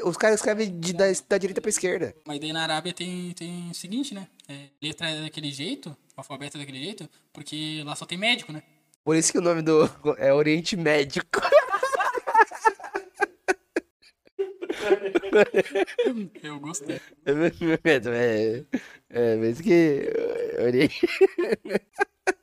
os 0.05 0.17
caras 0.17 0.41
escrevem 0.41 0.79
de- 0.81 0.93
da, 0.93 1.05
da 1.29 1.39
direita 1.39 1.61
pra 1.61 1.71
esquerda. 1.71 2.15
Mas 2.27 2.41
daí 2.41 2.53
na 2.53 2.63
Arábia 2.65 2.93
tem, 2.93 3.31
tem 3.33 3.71
o 3.71 3.75
seguinte, 3.75 4.13
né? 4.13 4.27
É, 4.49 4.67
letra 4.83 5.09
é 5.09 5.23
daquele 5.23 5.53
jeito, 5.53 5.97
alfabeto 6.17 6.57
é 6.57 6.61
daquele 6.61 6.83
jeito, 6.83 7.09
porque 7.33 7.83
lá 7.85 7.95
só 7.95 8.05
tem 8.05 8.19
médico, 8.19 8.53
né? 8.53 8.63
Por 9.05 9.15
isso 9.17 9.31
que 9.33 9.39
o 9.39 9.43
nome 9.43 9.63
do 9.63 9.89
é 10.19 10.35
Oriente 10.35 10.77
Médico. 10.77 11.41
Eu 16.43 16.59
gostei. 16.61 17.01
É, 17.25 18.65
é 19.11 19.37
mesmo 19.37 19.63
que. 19.65 19.73
é, 19.73 20.63
Oriente. 20.65 21.07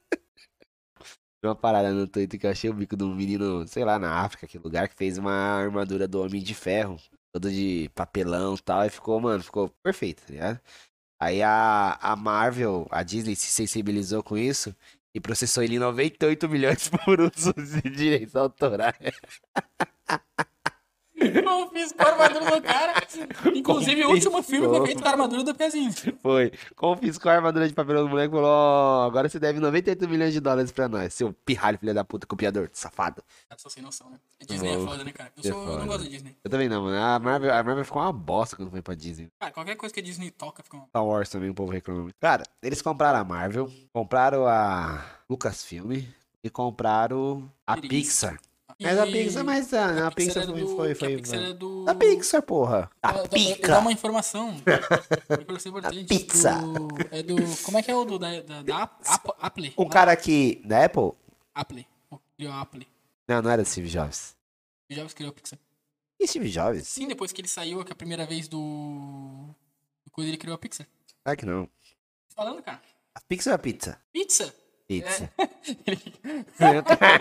Uma 1.43 1.55
parada 1.55 1.91
no 1.93 2.07
Twitter 2.07 2.39
que 2.39 2.47
eu 2.47 2.51
achei 2.51 2.69
o 2.69 2.73
bico 2.73 2.97
de 2.97 3.03
um 3.03 3.13
menino, 3.15 3.67
sei 3.67 3.85
lá, 3.85 3.99
na 3.99 4.21
África, 4.21 4.47
que 4.47 4.57
lugar, 4.57 4.89
que 4.89 4.95
fez 4.95 5.17
uma 5.17 5.31
armadura 5.31 6.07
do 6.07 6.21
Homem 6.21 6.41
de 6.41 6.53
Ferro, 6.55 6.97
todo 7.31 7.51
de 7.51 7.89
papelão 7.95 8.55
e 8.55 8.61
tal, 8.61 8.85
e 8.85 8.89
ficou, 8.89 9.19
mano, 9.21 9.43
ficou 9.43 9.69
perfeito, 9.83 10.23
tá 10.25 10.33
ligado? 10.33 10.59
Aí 11.19 11.41
a, 11.43 11.97
a 12.01 12.15
Marvel, 12.15 12.87
a 12.91 13.03
Disney 13.03 13.35
se 13.35 13.47
sensibilizou 13.47 14.23
com 14.23 14.37
isso 14.37 14.75
e 15.13 15.19
processou 15.21 15.63
ele 15.63 15.75
em 15.75 15.79
98 15.79 16.49
milhões 16.49 16.89
por 17.05 17.19
uso 17.21 17.53
de 17.53 17.81
direitos 17.89 18.35
autorais. 18.35 18.95
Eu 21.37 21.43
com 21.43 22.03
a 22.03 22.07
armadura 22.07 22.51
do 22.51 22.61
cara. 22.61 22.93
Inclusive, 23.55 24.05
o 24.05 24.09
último 24.11 24.43
filme 24.43 24.67
foi 24.67 24.85
feito 24.85 25.01
com 25.01 25.07
a 25.07 25.11
armadura 25.11 25.43
do 25.43 25.55
Pezinho. 25.55 25.91
Foi. 26.21 26.51
Confiscou 26.75 27.31
a 27.31 27.35
armadura 27.35 27.67
de 27.67 27.73
papelão 27.73 28.03
do 28.03 28.09
moleque 28.09 28.29
e 28.29 28.35
falou: 28.35 28.49
Ó, 28.49 29.05
agora 29.05 29.27
você 29.27 29.39
deve 29.39 29.59
98 29.59 30.07
milhões 30.07 30.33
de 30.33 30.39
dólares 30.39 30.71
pra 30.71 30.87
nós, 30.87 31.13
seu 31.13 31.33
pirralho, 31.33 31.79
filho 31.79 31.93
da 31.93 32.03
puta, 32.03 32.27
copiador, 32.27 32.69
safado. 32.71 33.23
Cara, 33.49 33.59
sou 33.59 33.71
sem 33.71 33.81
noção, 33.81 34.09
né? 34.11 34.19
A 34.41 34.45
Disney 34.45 34.69
é 34.69 34.77
Bom, 34.77 34.87
foda, 34.87 35.03
né, 35.03 35.11
cara? 35.11 35.31
Eu, 35.35 35.49
é 35.49 35.53
sou, 35.53 35.67
eu 35.67 35.79
não 35.79 35.87
gosto 35.87 36.03
da 36.03 36.09
Disney. 36.09 36.37
Eu 36.43 36.51
também 36.51 36.69
não, 36.69 36.83
mano. 36.83 36.97
A 36.97 37.19
Marvel, 37.19 37.53
a 37.53 37.63
Marvel 37.63 37.85
ficou 37.85 38.01
uma 38.01 38.13
bosta 38.13 38.55
quando 38.55 38.69
foi 38.69 38.81
pra 38.81 38.93
Disney. 38.93 39.29
Cara, 39.39 39.51
qualquer 39.51 39.75
coisa 39.75 39.93
que 39.93 39.99
a 39.99 40.03
Disney 40.03 40.29
toca 40.29 40.61
fica 40.61 40.77
uma... 40.77 40.85
Star 40.87 41.05
Wars 41.05 41.29
também, 41.29 41.49
o 41.49 41.55
povo 41.55 41.71
reclama. 41.71 42.11
Cara, 42.19 42.43
eles 42.61 42.81
compraram 42.81 43.19
a 43.19 43.23
Marvel, 43.23 43.71
compraram 43.91 44.45
a 44.45 45.03
Lucasfilm 45.27 46.03
e 46.43 46.49
compraram 46.49 47.51
a. 47.65 47.75
Pixar. 47.77 48.39
Mas 48.79 48.97
a 48.99 49.07
E 49.07 49.11
Pixar, 49.11 49.43
mas 49.43 49.73
a, 49.73 50.07
a 50.07 50.11
Pixar 50.11 50.43
é 50.43 50.45
foi, 50.45 50.59
do- 50.61 50.75
foi, 50.75 50.87
que 50.89 50.95
foi, 50.95 51.13
A 51.13 51.17
Pixar 51.17 51.39
é 51.43 51.53
do... 51.53 51.85
A 51.89 51.95
Pixar, 51.95 52.41
porra. 52.43 52.91
A 53.01 53.11
Dá- 53.11 53.21
dá- 53.23 53.29
pica. 53.29 53.67
Dá 53.69 53.79
uma 53.79 53.91
informação. 53.91 54.55
Pizza. 56.07 56.53
Do, 56.61 56.87
é 57.11 57.23
do... 57.23 57.35
Como 57.63 57.77
é 57.77 57.81
que 57.83 57.89
é 57.89 57.95
o 57.95 58.05
do 58.05 58.19
da, 58.19 58.39
da, 58.41 58.61
da 58.61 58.81
App- 58.83 59.03
App- 59.07 59.33
Apple? 59.39 59.73
Um 59.77 59.89
cara 59.89 60.11
aqui 60.11 60.61
da 60.65 60.85
Apple? 60.85 61.11
Apple. 61.55 61.87
O 62.11 62.17
que 62.17 62.23
Criou 62.37 62.53
a 62.53 62.61
Apple. 62.61 62.87
Não, 63.27 63.41
não 63.41 63.49
era 63.49 63.65
Steve 63.65 63.89
Jobs. 63.89 64.35
O 64.91 64.93
Jobs 64.93 65.13
criou 65.13 65.31
a 65.31 65.33
Pixar. 65.33 65.57
E 66.19 66.27
Steve 66.27 66.49
Jobs? 66.49 66.87
Sim, 66.87 67.07
depois 67.07 67.31
que 67.31 67.41
ele 67.41 67.47
saiu, 67.47 67.83
que 67.83 67.91
a 67.91 67.95
primeira 67.95 68.25
vez 68.25 68.47
do... 68.47 68.57
do 70.05 70.11
coisa, 70.11 70.29
ele 70.29 70.37
criou 70.37 70.53
a 70.55 70.57
Pixar. 70.57 70.87
Claro 71.23 71.39
que 71.39 71.45
não. 71.45 71.65
Tô 71.65 72.35
Falando, 72.35 72.61
cara. 72.61 72.79
A 73.15 73.21
Pixar 73.21 73.53
ou 73.53 73.55
a 73.55 73.59
pizza? 73.59 73.99
Pizza. 74.13 74.53
Pizza. 74.87 75.29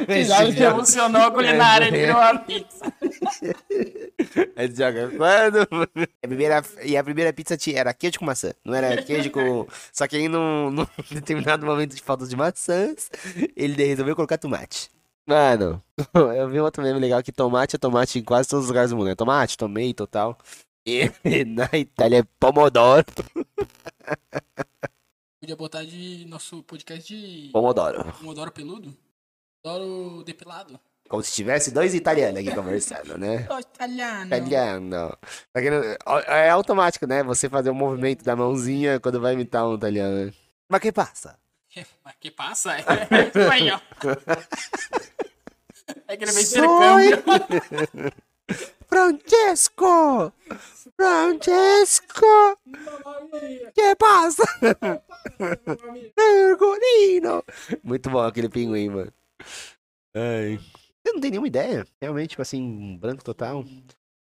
Ele 0.09 0.25
já 0.25 0.53
se 0.53 0.63
emocionou 0.63 1.23
a 1.23 1.31
culinária, 1.33 1.87
ele 1.89 1.99
criou 2.03 2.19
a 2.21 2.39
pizza. 2.39 2.85
Aí 4.55 4.73
joga 4.75 5.11
quando? 5.17 5.67
A 6.23 6.29
primeira, 6.29 6.63
e 6.85 6.97
a 6.97 7.03
primeira 7.05 7.33
pizza 7.33 7.57
tinha- 7.57 7.79
era 7.81 7.93
queijo 7.93 8.19
com 8.19 8.25
maçã. 8.25 8.53
Não 8.65 8.75
era 8.75 9.03
queijo 9.03 9.31
com. 9.31 9.67
Só 9.93 10.07
que 10.07 10.17
aí, 10.17 10.29
num, 10.29 10.71
num 10.71 10.87
determinado 11.11 11.67
momento 11.67 11.95
de 11.97 12.03
falta 12.03 12.27
de 12.27 12.37
maçãs, 12.37 13.11
ele 13.57 13.85
resolveu 13.85 14.15
colocar 14.15 14.39
tomate. 14.39 14.89
Mano, 15.27 15.83
eu 16.37 16.49
vi 16.49 16.61
outro 16.61 16.83
meme 16.83 17.01
legal 17.01 17.21
que 17.23 17.33
tomate 17.33 17.75
é 17.75 17.79
tomate 17.79 18.19
em 18.19 18.23
quase 18.23 18.49
todos 18.49 18.65
os 18.67 18.69
lugares 18.69 18.91
do 18.91 18.97
mundo. 18.97 19.11
É 19.11 19.15
tomate, 19.17 19.59
tomei 19.59 19.93
total. 19.93 20.39
E 20.87 21.11
na 21.45 21.69
Itália 21.73 22.21
é 22.21 22.25
pomodoro. 22.39 23.05
Podia 25.47 25.55
botar 25.55 25.85
de 25.85 26.27
nosso 26.27 26.61
podcast 26.65 27.07
de 27.07 27.51
Pomodoro. 27.53 28.13
Pomodoro 28.19 28.51
peludo. 28.51 28.93
Pomodoro 29.63 30.25
depilado. 30.25 30.81
Como 31.09 31.23
se 31.23 31.33
tivesse 31.33 31.71
dois 31.71 31.95
italianos 31.95 32.41
aqui 32.41 32.53
conversando, 32.53 33.17
né? 33.17 33.47
Italiano. 33.73 34.27
Italiano. 34.27 35.19
É 36.27 36.51
automático, 36.51 37.07
né? 37.07 37.23
Você 37.23 37.49
fazer 37.49 37.71
o 37.71 37.75
movimento 37.77 38.25
da 38.25 38.35
mãozinha 38.35 38.99
quando 38.99 39.21
vai 39.21 39.35
imitar 39.35 39.69
um 39.69 39.77
italiano. 39.77 40.33
Mas 40.69 40.81
que 40.81 40.91
passa? 40.91 41.39
Mas 42.05 42.17
que 42.19 42.33
passa? 42.33 42.77
É, 42.77 42.81
é 42.81 43.29
espanhol. 43.29 43.81
É 46.09 46.17
que 46.17 46.25
ele. 46.25 46.33
Francesco! 48.89 50.33
Francesco! 50.97 52.59
Que 53.75 53.95
passa? 53.97 54.43
Pergolino! 56.15 57.43
Muito 57.83 58.11
bom 58.11 58.21
aquele 58.21 58.49
pinguim, 58.49 58.89
mano. 58.89 59.13
Ai. 60.15 60.59
Eu 61.05 61.15
não 61.15 61.21
tenho 61.21 61.33
nenhuma 61.33 61.49
ideia. 61.49 61.87
Realmente, 62.01 62.31
tipo 62.31 62.43
assim, 62.43 62.97
branco 62.99 63.23
total. 63.23 63.65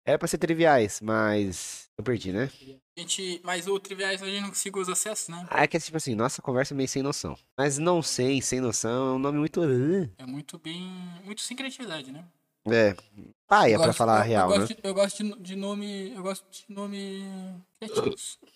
Era 0.06 0.18
pra 0.18 0.28
ser 0.28 0.38
triviais, 0.38 1.00
mas 1.00 1.90
eu 1.98 2.04
perdi, 2.04 2.32
né? 2.32 2.48
Gente, 2.96 3.40
mas 3.42 3.66
o 3.66 3.78
Triviais 3.80 4.22
a 4.22 4.26
gente 4.26 4.40
não 4.40 4.50
conseguiu 4.50 4.80
os 4.80 4.88
acessos, 4.88 5.28
né? 5.28 5.44
Ah, 5.50 5.64
é 5.64 5.66
que 5.66 5.76
é 5.76 5.80
tipo 5.80 5.96
assim, 5.96 6.14
nossa 6.14 6.40
conversa 6.40 6.72
é 6.74 6.76
meio 6.76 6.88
sem 6.88 7.02
noção. 7.02 7.36
Mas 7.58 7.76
não 7.76 8.00
sei, 8.00 8.40
sem 8.40 8.60
noção, 8.60 9.08
é 9.08 9.12
um 9.16 9.18
nome 9.18 9.38
muito. 9.38 9.60
É 10.16 10.24
muito 10.24 10.58
bem. 10.58 10.80
Muito 11.24 11.40
sem 11.40 11.56
criatividade, 11.56 12.12
né? 12.12 12.24
É. 12.68 12.94
Paia 13.48 13.74
Eu 13.74 13.78
pra 13.78 13.86
gosto- 13.86 13.98
falar 13.98 14.16
a 14.22 14.24
eu- 14.24 14.28
real, 14.28 14.50
eu 14.50 14.54
né? 14.54 14.58
gosto 14.58 14.74
de, 14.74 14.80
eu 14.88 14.94
gosto 14.94 15.42
de, 15.42 15.56
nome. 15.56 16.12
Eu 16.16 16.22
gosto 16.22 16.44
de 16.50 16.64
nome. 16.74 17.24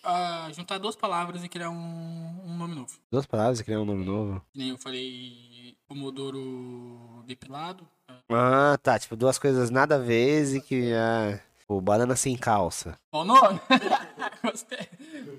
Ah, 0.03 0.49
juntar 0.53 0.77
duas 0.79 0.95
palavras 0.97 1.43
e 1.43 1.49
criar 1.49 1.69
um, 1.69 2.41
um 2.45 2.57
nome 2.57 2.75
novo. 2.75 2.93
Duas 3.09 3.25
palavras 3.25 3.59
e 3.59 3.63
criar 3.63 3.79
um 3.79 3.85
nome 3.85 4.03
novo. 4.03 4.41
Que 4.51 4.59
nem 4.59 4.69
eu 4.69 4.77
falei 4.77 5.77
Pomodoro 5.87 7.23
depilado. 7.25 7.87
Ah, 8.29 8.77
tá. 8.83 8.99
Tipo, 8.99 9.15
duas 9.15 9.39
coisas 9.39 9.69
nada 9.69 9.95
a 9.95 9.99
ver 9.99 10.55
e 10.55 10.61
que. 10.61 10.91
Ah, 10.93 11.39
tipo, 11.59 11.79
banana 11.79 12.15
sem 12.17 12.35
calça. 12.35 12.97
Bom 13.13 13.23
nome? 13.23 13.61
Gostei. 14.43 14.89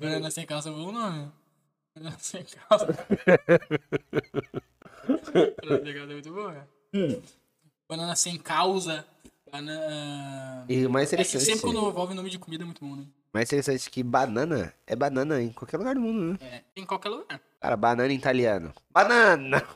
Banana 0.00 0.30
sem 0.30 0.46
calça 0.46 0.70
é 0.70 0.72
bom 0.72 0.92
nome. 0.92 1.30
Banana 1.94 2.16
sem 2.18 2.42
calça. 2.44 2.86
Banana 5.62 5.84
sem 5.84 5.94
calça 5.94 6.10
é 6.10 6.14
muito 6.14 6.32
boa. 6.32 6.68
Banana 7.92 8.16
sem 8.16 8.38
causa. 8.38 9.04
Banana. 9.52 10.64
E 10.66 10.86
o 10.86 10.90
mais 10.90 11.12
É 11.12 11.16
que 11.16 11.22
interessante. 11.22 11.44
sempre 11.44 11.60
quando 11.60 11.90
envolve 11.90 12.14
nome 12.14 12.30
de 12.30 12.38
comida 12.38 12.64
é 12.64 12.64
muito 12.64 12.82
bom, 12.82 12.96
né? 12.96 13.04
Mais 13.34 13.46
interessante 13.50 13.90
que 13.90 14.02
banana 14.02 14.72
é 14.86 14.96
banana 14.96 15.42
em 15.42 15.52
qualquer 15.52 15.76
lugar 15.76 15.94
do 15.94 16.00
mundo, 16.00 16.32
né? 16.32 16.38
É, 16.40 16.62
em 16.80 16.86
qualquer 16.86 17.10
lugar. 17.10 17.38
Cara, 17.60 17.76
banana 17.76 18.10
em 18.10 18.16
italiano. 18.16 18.72
Banana! 18.90 19.60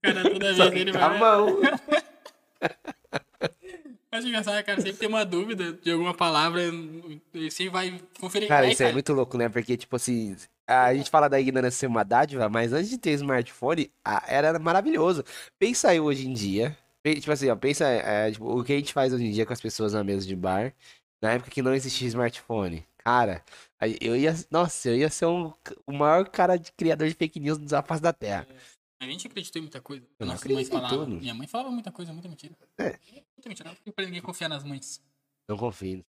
Cara, 0.00 0.22
toda 0.22 0.54
vez 0.54 0.70
que 0.70 0.78
ele 0.78 0.96
a 0.96 1.08
vai. 1.08 1.18
Acho 4.20 4.28
engraçado, 4.28 4.62
cara. 4.64 4.80
Sempre 4.80 4.98
tem 4.98 5.08
uma 5.08 5.24
dúvida 5.24 5.72
de 5.72 5.90
alguma 5.90 6.12
palavra. 6.14 6.60
E 7.34 7.50
sempre 7.50 7.70
vai 7.70 8.00
conferir. 8.20 8.48
Cara, 8.48 8.66
Aí, 8.66 8.72
isso 8.72 8.82
é 8.82 8.92
muito 8.92 9.12
louco, 9.14 9.38
né? 9.38 9.48
Porque, 9.48 9.76
tipo 9.76 9.96
assim, 9.96 10.36
a 10.66 10.94
gente 10.94 11.10
fala 11.10 11.28
da 11.28 11.40
ignorância 11.40 11.80
ser 11.80 11.86
uma 11.86 12.04
dádiva, 12.04 12.48
mas 12.48 12.72
antes 12.72 12.90
de 12.90 12.98
ter 12.98 13.12
smartphone, 13.12 13.90
era 14.28 14.58
maravilhoso. 14.58 15.24
Pensa 15.58 15.88
aí 15.88 15.98
hoje 15.98 16.28
em 16.28 16.32
dia. 16.32 16.76
Tipo 17.02 17.32
assim, 17.32 17.48
ó, 17.48 17.56
pensa 17.56 17.86
é, 17.86 18.30
tipo, 18.30 18.46
o 18.46 18.62
que 18.62 18.74
a 18.74 18.76
gente 18.76 18.92
faz 18.92 19.12
hoje 19.12 19.24
em 19.24 19.30
dia 19.30 19.46
com 19.46 19.54
as 19.54 19.60
pessoas 19.60 19.94
na 19.94 20.04
mesa 20.04 20.26
de 20.26 20.36
bar, 20.36 20.74
na 21.22 21.32
época 21.32 21.50
que 21.50 21.62
não 21.62 21.74
existia 21.74 22.06
smartphone. 22.08 22.86
Cara, 22.98 23.42
eu 24.00 24.14
ia. 24.14 24.36
Nossa, 24.50 24.90
eu 24.90 24.96
ia 24.96 25.08
ser 25.08 25.24
um, 25.24 25.50
o 25.86 25.92
maior 25.92 26.28
cara 26.28 26.58
de 26.58 26.70
criador 26.72 27.08
de 27.08 27.14
fake 27.14 27.40
news 27.40 27.56
da 27.56 27.82
face 27.82 28.02
da 28.02 28.12
Terra. 28.12 28.46
A 29.00 29.06
gente 29.06 29.26
acreditou 29.26 29.58
em 29.60 29.62
muita 29.62 29.80
coisa. 29.80 30.06
Eu 30.18 30.26
não 30.26 30.34
em 30.34 30.64
falavam. 30.66 30.98
tudo. 31.06 31.16
Minha 31.20 31.34
mãe 31.34 31.46
falava 31.46 31.70
muita 31.70 31.90
coisa, 31.90 32.12
muita 32.12 32.28
mentira. 32.28 32.54
É. 32.78 32.98
Muita 33.36 33.48
mentira. 33.48 33.76
Não 33.86 33.92
pra 33.92 34.04
ninguém 34.04 34.20
confiar 34.20 34.48
nas 34.48 34.62
mães. 34.62 35.02
Não 35.48 35.56
confio. 35.56 36.04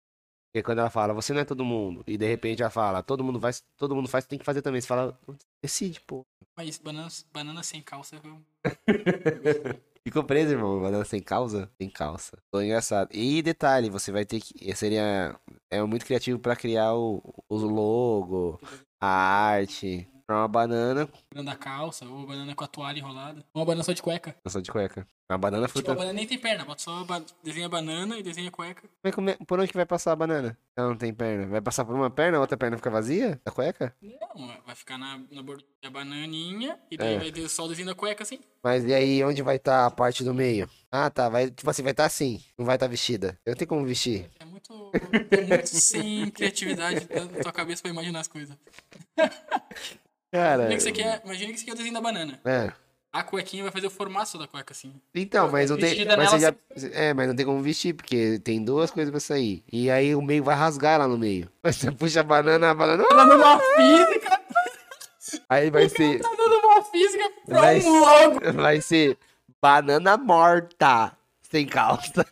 Porque 0.52 0.62
quando 0.62 0.78
ela 0.78 0.88
fala, 0.88 1.12
você 1.12 1.33
não 1.33 1.40
é 1.40 1.45
todo 1.45 1.64
mundo, 1.64 2.02
e 2.07 2.16
de 2.16 2.26
repente 2.26 2.62
ela 2.62 2.71
fala, 2.71 3.02
todo 3.02 3.23
mundo 3.23 3.38
faz, 3.38 3.62
todo 3.76 3.95
mundo 3.95 4.09
faz, 4.09 4.25
tem 4.25 4.38
que 4.38 4.45
fazer 4.45 4.62
também. 4.62 4.81
Você 4.81 4.87
fala, 4.87 5.19
decide, 5.62 6.00
pô. 6.00 6.25
Mas 6.57 6.78
banana, 6.78 7.09
banana 7.33 7.62
sem 7.62 7.83
calça. 7.83 8.16
eu- 8.25 8.43
Ficou 10.07 10.23
preso, 10.23 10.52
irmão. 10.52 10.81
Banana 10.81 11.05
sem 11.05 11.21
causa? 11.21 11.69
Sem 11.76 11.90
calça. 11.90 12.38
Tô 12.52 12.61
engraçado. 12.62 13.11
E 13.12 13.43
detalhe, 13.43 13.90
você 13.90 14.12
vai 14.12 14.25
ter 14.25 14.40
que. 14.40 14.75
Seria. 14.76 15.38
É 15.69 15.83
muito 15.83 16.07
criativo 16.07 16.38
pra 16.38 16.55
criar 16.55 16.95
o, 16.95 17.21
o 17.49 17.57
logo, 17.57 18.61
a 19.02 19.09
arte. 19.09 20.09
Pra 20.25 20.38
uma 20.38 20.49
banana. 20.49 21.09
Banana 21.37 21.50
da 21.52 21.57
calça, 21.57 22.07
ou 22.07 22.26
banana 22.26 22.55
com 22.55 22.64
a 22.64 22.66
toalha 22.66 22.99
enrolada. 22.99 23.45
Ou 23.52 23.61
uma 23.61 23.66
banana 23.66 23.85
só 23.85 23.93
de 23.93 24.00
cueca. 24.00 24.35
Só 24.49 24.59
de 24.59 24.71
cueca. 24.73 25.07
Uma 25.28 25.37
banana 25.37 25.66
Tipo, 25.66 25.78
fruta. 25.81 25.93
a 25.93 25.95
banana 25.95 26.12
nem 26.14 26.26
tem 26.26 26.38
perna, 26.38 26.64
bota 26.64 26.81
só 26.83 27.05
ba- 27.05 27.23
desenha 27.43 27.69
banana 27.69 28.16
e 28.16 28.23
desenha 28.23 28.50
cueca. 28.50 28.88
Vai 29.02 29.12
comer- 29.12 29.37
Por 29.47 29.61
onde 29.61 29.69
que 29.71 29.76
vai 29.76 29.85
passar 29.85 30.12
a 30.12 30.16
banana? 30.16 30.57
Ela 30.75 30.88
não 30.88 30.97
tem 30.97 31.12
perna. 31.12 31.47
Vai 31.47 31.61
passar 31.61 31.85
por 31.85 31.95
uma 31.95 32.09
perna, 32.09 32.38
a 32.38 32.40
outra 32.40 32.57
perna 32.57 32.76
fica 32.78 32.88
vazia? 32.90 33.38
Da 33.45 33.50
cueca? 33.52 33.95
Não, 34.00 34.49
vai 34.64 34.75
ficar 34.75 34.97
na, 34.97 35.21
na 35.31 35.43
borda 35.43 35.62
da 35.83 35.90
bananinha 35.90 36.78
e 36.90 36.97
daí 36.97 37.16
É. 37.16 37.19
vai 37.19 37.31
ter 37.33 37.47
só 37.50 37.64
o 37.64 37.69
desenho 37.69 37.88
da 37.88 37.95
cueca 37.95 38.23
assim. 38.23 38.38
Mas 38.62 38.85
e 38.85 38.95
aí, 38.95 39.23
onde 39.23 39.43
vai 39.43 39.57
estar 39.57 39.85
a 39.85 39.90
parte 39.90 40.25
do 40.25 40.33
meio? 40.33 40.71
Ah, 40.90 41.11
tá. 41.11 41.28
Vai, 41.28 41.50
tipo 41.50 41.69
assim, 41.69 41.83
vai 41.83 41.93
estar 41.93 42.07
assim. 42.07 42.40
Não 42.57 42.64
vai 42.64 42.76
estar 42.76 42.87
vestida. 42.87 43.38
Eu 43.45 43.50
não 43.50 43.59
tenho 43.59 43.69
como 43.69 43.85
vestir. 43.85 44.31
É 44.40 44.45
muito, 44.47 44.90
é 45.31 45.40
muito 45.45 45.66
sem 45.69 46.31
criatividade 46.31 47.07
da 47.07 47.43
tua 47.43 47.52
cabeça 47.52 47.83
pra 47.83 47.90
imaginar 47.90 48.21
as 48.21 48.28
coisas. 48.28 48.57
Cara. 50.33 50.64
Imagina 50.64 50.76
que 50.76 50.83
você 50.83 50.92
quer, 50.92 51.23
imagina 51.25 51.52
que 51.52 51.59
você 51.59 51.64
quer 51.64 51.73
o 51.73 51.76
desenho 51.76 51.95
da 51.95 52.00
banana. 52.00 52.40
É. 52.45 52.73
A 53.12 53.23
cuequinha 53.23 53.62
vai 53.62 53.73
fazer 53.73 53.87
o 53.87 53.90
formato 53.90 54.37
da 54.37 54.47
cueca 54.47 54.75
assim. 54.75 54.92
Então, 55.14 55.50
mas 55.50 55.71
não 55.71 55.78
tem. 55.78 56.04
Mas 56.04 56.30
já, 56.33 56.38
nela, 56.38 56.56
é, 56.92 57.14
mas 57.14 57.28
não 57.28 57.35
tem 57.35 57.47
como 57.47 57.62
vestir, 57.62 57.95
porque 57.95 58.38
tem 58.40 58.62
duas 58.62 58.90
coisas 58.90 59.11
pra 59.11 59.18
sair. 59.21 59.64
E 59.73 59.90
aí 59.90 60.14
o 60.14 60.21
meio 60.21 60.45
vai 60.45 60.54
rasgar 60.54 60.99
lá 60.99 61.09
no 61.09 61.16
meio. 61.16 61.50
Você 61.64 61.90
puxa 61.90 62.21
a 62.21 62.23
banana, 62.23 62.71
a 62.71 62.75
banana. 62.75 63.04
Tá 63.09 63.14
dando 63.14 63.37
uma 63.37 63.59
física, 63.59 64.40
Aí 65.49 65.71
vai 65.71 65.88
ser. 65.88 66.21
tá 66.21 66.28
dando 66.37 66.59
uma 66.59 66.83
física 66.83 67.30
pra 67.47 67.61
Vai 67.61 67.80
um 67.80 68.00
logo. 68.00 68.52
Vai 68.52 68.80
ser 68.83 69.16
banana 69.62 70.16
morta. 70.18 71.16
Sem 71.40 71.66
calça. 71.66 72.23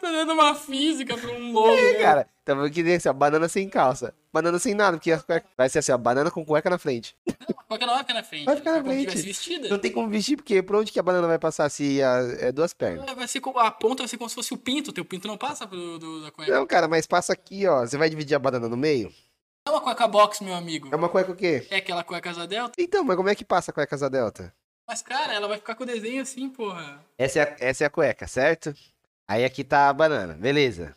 Tá 0.00 0.10
dando 0.10 0.32
uma 0.32 0.54
física 0.54 1.16
pra 1.16 1.30
um 1.30 1.52
logo. 1.52 1.72
É, 1.72 1.92
né? 1.92 1.98
cara. 2.00 2.26
Então 2.42 2.56
vai 2.58 2.70
querer 2.70 2.96
assim, 2.96 3.08
ó, 3.08 3.12
banana 3.12 3.48
sem 3.48 3.68
calça. 3.68 4.14
Banana 4.32 4.58
sem 4.60 4.74
nada, 4.74 4.96
porque 4.96 5.10
vai 5.56 5.68
ser 5.68 5.80
assim, 5.80 5.90
ó, 5.90 5.98
banana 5.98 6.30
com 6.30 6.44
cueca 6.44 6.70
na 6.70 6.78
frente. 6.78 7.16
A 7.58 7.64
cueca 7.64 7.84
não 7.84 7.94
vai 7.94 8.02
ficar 8.04 8.14
na 8.14 8.22
frente. 8.22 8.44
Vai 8.44 8.56
ficar 8.56 8.72
na 8.74 8.84
frente. 8.84 9.16
vestida. 9.22 9.68
Não 9.68 9.78
tem 9.78 9.90
como 9.90 10.08
vestir, 10.08 10.36
porque 10.36 10.62
por 10.62 10.76
onde 10.76 10.92
que 10.92 11.00
a 11.00 11.02
banana 11.02 11.26
vai 11.26 11.38
passar 11.38 11.68
se 11.68 12.00
a- 12.02 12.20
é 12.38 12.52
duas 12.52 12.72
pernas? 12.72 13.12
Vai 13.12 13.26
ser, 13.26 13.42
a 13.56 13.70
ponta 13.72 14.02
vai 14.04 14.08
ser 14.08 14.16
como 14.18 14.28
se 14.28 14.34
fosse 14.36 14.54
o 14.54 14.56
pinto. 14.56 14.92
Teu 14.92 15.04
pinto 15.04 15.26
não 15.26 15.36
passa 15.36 15.66
pro, 15.66 15.98
do, 15.98 16.22
da 16.22 16.30
cueca. 16.30 16.52
Não, 16.52 16.64
cara, 16.66 16.86
mas 16.86 17.06
passa 17.06 17.32
aqui, 17.32 17.66
ó. 17.66 17.80
Você 17.80 17.96
vai 17.96 18.08
dividir 18.08 18.36
a 18.36 18.38
banana 18.38 18.68
no 18.68 18.76
meio? 18.76 19.12
É 19.66 19.70
uma 19.70 19.80
cueca 19.80 20.06
box, 20.06 20.42
meu 20.44 20.54
amigo. 20.54 20.88
É 20.92 20.96
uma 20.96 21.08
cueca 21.08 21.32
o 21.32 21.36
quê? 21.36 21.66
É 21.70 21.76
aquela 21.76 22.04
cueca 22.04 22.30
asa 22.30 22.46
delta. 22.46 22.72
Então, 22.78 23.02
mas 23.04 23.16
como 23.16 23.28
é 23.28 23.34
que 23.34 23.44
passa 23.44 23.70
a 23.72 23.74
cueca 23.74 23.94
asa 23.96 24.08
delta? 24.08 24.54
Mas, 24.88 25.02
cara, 25.02 25.32
ela 25.34 25.46
vai 25.48 25.58
ficar 25.58 25.74
com 25.74 25.82
o 25.82 25.86
desenho 25.86 26.22
assim, 26.22 26.48
porra. 26.48 27.04
Essa 27.18 27.40
é, 27.40 27.42
a, 27.42 27.56
essa 27.68 27.84
é 27.84 27.86
a 27.86 27.90
cueca, 27.90 28.26
certo? 28.26 28.74
Aí 29.28 29.44
aqui 29.44 29.62
tá 29.62 29.88
a 29.88 29.92
banana, 29.92 30.34
beleza. 30.34 30.96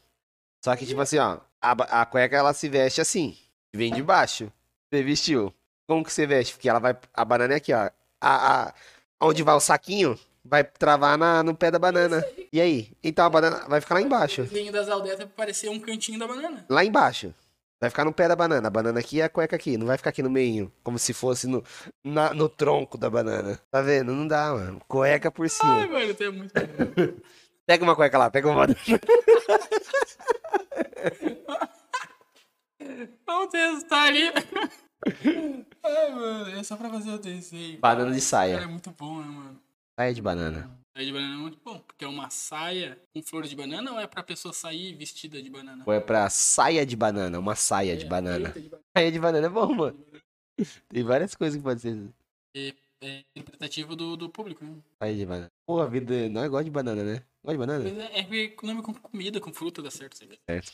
Só 0.64 0.76
que, 0.76 0.86
tipo 0.86 1.02
assim, 1.02 1.18
ó, 1.20 1.38
a, 1.64 2.02
a 2.02 2.06
cueca 2.06 2.36
ela 2.36 2.54
se 2.54 2.68
veste 2.70 3.02
assim, 3.02 3.36
vem 3.74 3.92
de 3.94 4.04
baixo. 4.04 4.52
Você 4.92 5.02
vestiu. 5.02 5.54
Como 5.88 6.04
que 6.04 6.14
você 6.14 6.26
veste? 6.28 6.54
Porque 6.54 6.70
ela 6.70 6.80
vai. 6.80 6.96
A 7.14 7.26
banana 7.26 7.54
é 7.54 7.58
aqui, 7.58 7.74
ó. 7.74 7.90
A, 8.22 8.64
a- 8.68 8.74
onde 9.22 9.42
vai 9.44 9.56
o 9.56 9.60
saquinho, 9.60 10.18
vai 10.46 10.64
travar 10.64 11.18
na, 11.18 11.42
no 11.44 11.56
pé 11.56 11.72
da 11.72 11.80
banana. 11.80 12.24
E 12.52 12.62
aí? 12.62 12.92
Então 13.04 13.26
a 13.26 13.30
banana 13.30 13.66
vai 13.68 13.82
ficar 13.82 13.96
lá 13.96 14.02
O 14.02 14.06
embaixo. 14.06 14.44
desenho 14.44 14.72
das 14.72 14.88
aldetas 14.90 15.18
vai 15.20 15.28
parecer 15.28 15.70
um 15.70 15.80
cantinho 15.80 16.20
da 16.20 16.28
banana. 16.28 16.66
Lá 16.70 16.84
embaixo. 16.86 17.34
Vai 17.82 17.90
ficar 17.90 18.06
no 18.06 18.14
pé 18.14 18.30
da 18.30 18.36
banana. 18.36 18.66
A 18.68 18.72
banana 18.72 19.00
aqui 19.02 19.18
e 19.18 19.22
a 19.22 19.28
cueca 19.28 19.56
aqui. 19.58 19.76
Não 19.78 19.88
vai 19.88 19.98
ficar 19.98 20.12
aqui 20.12 20.24
no 20.24 20.30
meio. 20.30 20.72
Como 20.84 20.98
se 20.98 21.14
fosse 21.14 21.48
no, 21.48 21.62
na- 22.04 22.34
no 22.34 22.48
tronco 22.48 22.98
da 22.98 23.10
banana. 23.10 23.60
Tá 23.70 23.82
vendo? 23.82 24.14
Não 24.14 24.26
dá, 24.28 24.54
mano. 24.54 24.80
Cueca 24.88 25.30
por 25.32 25.50
cima. 25.50 25.82
Ai, 25.82 25.88
mano, 25.88 26.14
tu 26.14 26.24
é 26.24 26.30
muito. 26.30 26.54
Pega 27.66 27.84
uma 27.84 27.96
cueca 27.96 28.18
lá, 28.18 28.30
pega 28.30 28.48
uma 28.50 28.56
banana. 28.68 28.80
Vamos 33.26 33.50
testar 33.52 34.04
ali. 34.04 34.22
Ai, 35.84 36.12
mano, 36.14 36.50
é 36.60 36.64
só 36.64 36.76
pra 36.78 36.90
fazer 36.90 37.12
o 37.12 37.18
desenho. 37.18 37.80
Banana 37.80 38.12
de 38.12 38.22
Cara, 38.30 38.48
é 38.48 38.56
saia. 38.56 38.68
muito 38.68 38.92
bom, 38.92 39.20
né, 39.20 39.26
mano? 39.28 39.60
Saia 40.00 40.14
de 40.14 40.22
banana. 40.22 40.80
Saia 40.96 41.06
de 41.08 41.12
banana 41.14 41.34
é 41.34 41.38
muito 41.38 41.60
bom, 41.64 41.80
porque 41.80 42.06
é 42.06 42.08
uma 42.08 42.30
saia 42.30 42.98
com 43.14 43.22
flor 43.22 43.44
de 43.44 43.56
banana 43.56 43.92
ou 43.92 44.00
é 44.00 44.08
pra 44.08 44.24
pessoa 44.24 44.54
sair 44.54 44.96
vestida 44.96 45.42
de 45.42 45.50
banana? 45.50 45.84
Ou 45.86 45.94
é 45.94 46.00
pra 46.00 46.30
saia 46.30 46.86
de 46.86 46.96
banana, 46.96 47.38
uma 47.40 47.56
saia 47.56 47.98
de 47.98 48.06
É, 48.06 48.08
banana. 48.08 48.50
de 48.50 48.62
banana. 48.70 48.84
Saia 48.98 49.12
de 49.12 49.20
banana 49.20 49.48
é 49.48 49.50
bom, 49.50 49.74
mano. 49.74 50.06
Tem 50.88 51.04
várias 51.04 51.36
coisas 51.36 51.58
que 51.58 51.64
pode 51.64 51.82
ser 51.82 51.98
É, 52.56 52.74
é 53.02 53.24
interpretativo 53.36 53.96
do, 53.96 54.16
do 54.16 54.30
público, 54.30 54.64
né? 54.64 54.76
saia 55.02 55.16
de 55.16 55.26
banana. 55.26 55.52
Pô, 55.66 55.82
a 55.82 55.88
vida 55.88 56.30
não 56.30 56.44
é 56.44 56.46
igual 56.46 56.64
de 56.64 56.70
banana, 56.70 57.04
né? 57.04 57.24
Gosta 57.44 57.54
de 57.54 57.58
banana? 57.58 57.84
Mas 57.84 57.98
é, 57.98 58.20
é 58.20 58.56
nome 58.64 58.82
com 58.82 58.94
comida, 58.94 59.40
com 59.42 59.54
fruta 59.54 59.82
dá 59.82 59.92
certo. 59.92 60.16
Certo. 60.18 60.72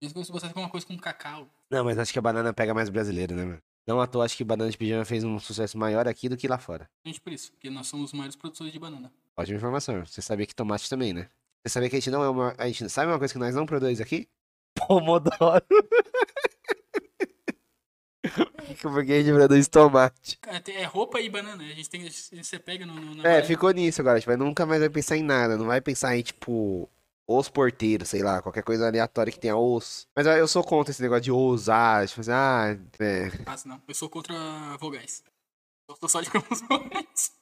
Que 0.00 0.08
se 0.08 0.14
você 0.30 0.46
alguma 0.46 0.68
coisa 0.68 0.86
com 0.86 0.96
cacau. 0.98 1.48
Não, 1.70 1.84
mas 1.84 1.98
acho 1.98 2.12
que 2.12 2.18
a 2.18 2.22
banana 2.22 2.52
pega 2.52 2.74
mais 2.74 2.88
brasileiro, 2.90 3.34
né, 3.34 3.44
mano? 3.44 3.62
Não 3.86 4.00
à 4.00 4.06
toa, 4.06 4.24
acho 4.24 4.36
que 4.36 4.44
banana 4.44 4.70
de 4.70 4.76
pijama 4.76 5.04
fez 5.04 5.22
um 5.24 5.38
sucesso 5.38 5.78
maior 5.78 6.06
aqui 6.08 6.28
do 6.28 6.36
que 6.36 6.48
lá 6.48 6.58
fora. 6.58 6.90
Gente, 7.04 7.20
por 7.20 7.32
isso, 7.32 7.52
porque 7.52 7.70
nós 7.70 7.86
somos 7.86 8.06
os 8.06 8.12
maiores 8.12 8.36
produtores 8.36 8.72
de 8.72 8.78
banana. 8.78 9.10
Ótima 9.36 9.56
informação. 9.56 10.04
Você 10.04 10.20
sabia 10.20 10.44
que 10.46 10.54
tomate 10.54 10.90
também, 10.90 11.12
né? 11.14 11.28
Você 11.64 11.72
sabia 11.72 11.88
que 11.88 11.96
a 11.96 12.00
gente 12.00 12.10
não 12.10 12.22
é 12.22 12.28
uma. 12.28 12.54
A 12.58 12.66
gente 12.66 12.88
sabe 12.90 13.10
uma 13.12 13.18
coisa 13.18 13.32
que 13.32 13.38
nós 13.38 13.54
não 13.54 13.64
produzimos 13.64 14.00
aqui? 14.00 14.28
Pomodoro. 14.74 15.64
Porque 18.82 19.12
a 19.12 19.22
gente 19.22 19.32
produz 19.34 19.68
tomate. 19.68 20.38
É 20.74 20.84
roupa 20.84 21.20
e 21.20 21.28
banana. 21.30 21.62
A 21.62 21.66
gente 21.68 21.88
tem. 21.88 22.02
a 22.02 22.04
gente- 22.04 22.44
Você 22.44 22.58
pega 22.58 22.84
no. 22.84 22.94
no 22.94 23.20
É, 23.20 23.22
varanda. 23.22 23.46
ficou 23.46 23.70
nisso 23.70 24.00
agora. 24.00 24.18
Tipo, 24.20 24.36
nunca 24.36 24.66
mais 24.66 24.80
vai 24.80 24.90
pensar 24.90 25.16
em 25.16 25.22
nada. 25.22 25.56
Não 25.56 25.66
vai 25.66 25.80
pensar 25.80 26.16
em, 26.16 26.22
tipo, 26.22 26.88
os 27.28 27.48
porteiros, 27.48 28.08
sei 28.08 28.22
lá, 28.22 28.40
qualquer 28.40 28.62
coisa 28.62 28.86
aleatória 28.86 29.32
que 29.32 29.38
tenha 29.40 29.56
os. 29.56 30.06
Mas 30.14 30.26
eu 30.26 30.46
sou 30.46 30.62
contra 30.62 30.90
esse 30.92 31.02
negócio 31.02 31.22
de 31.24 31.32
ousar, 31.32 32.06
tipo 32.06 32.20
assim, 32.20 32.30
ah, 32.32 32.76
é. 33.00 33.28
Ah, 33.46 33.56
não. 33.64 33.82
Eu 33.88 33.94
sou 33.94 34.08
contra 34.08 34.34
vogais. 34.78 35.22
Eu 35.88 35.96
tô 35.96 36.08
só 36.08 36.20
de 36.20 36.30
como 36.30 36.44
os 36.50 36.60
vogais. 36.68 37.32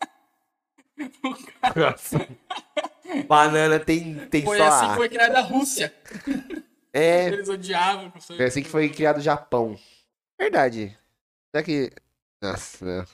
Cara- 1.61 1.97
Banana 3.29 3.79
tem, 3.79 4.27
tem 4.29 4.43
Foi 4.45 4.59
só 4.59 4.65
assim 4.65 4.87
A. 4.87 4.89
que 4.91 4.97
foi 4.97 5.09
criada 5.09 5.39
a 5.39 5.43
Rússia. 5.43 5.95
É, 6.97 7.27
Eles 7.27 7.49
odiavam. 7.49 8.13
foi 8.21 8.45
assim 8.45 8.63
que 8.63 8.69
foi 8.69 8.89
criado 8.89 9.17
o 9.19 9.21
Japão. 9.21 9.77
Verdade. 10.41 10.97
Será 11.51 11.65
que. 11.65 11.91
Nossa, 12.41 12.85
não. 12.85 13.05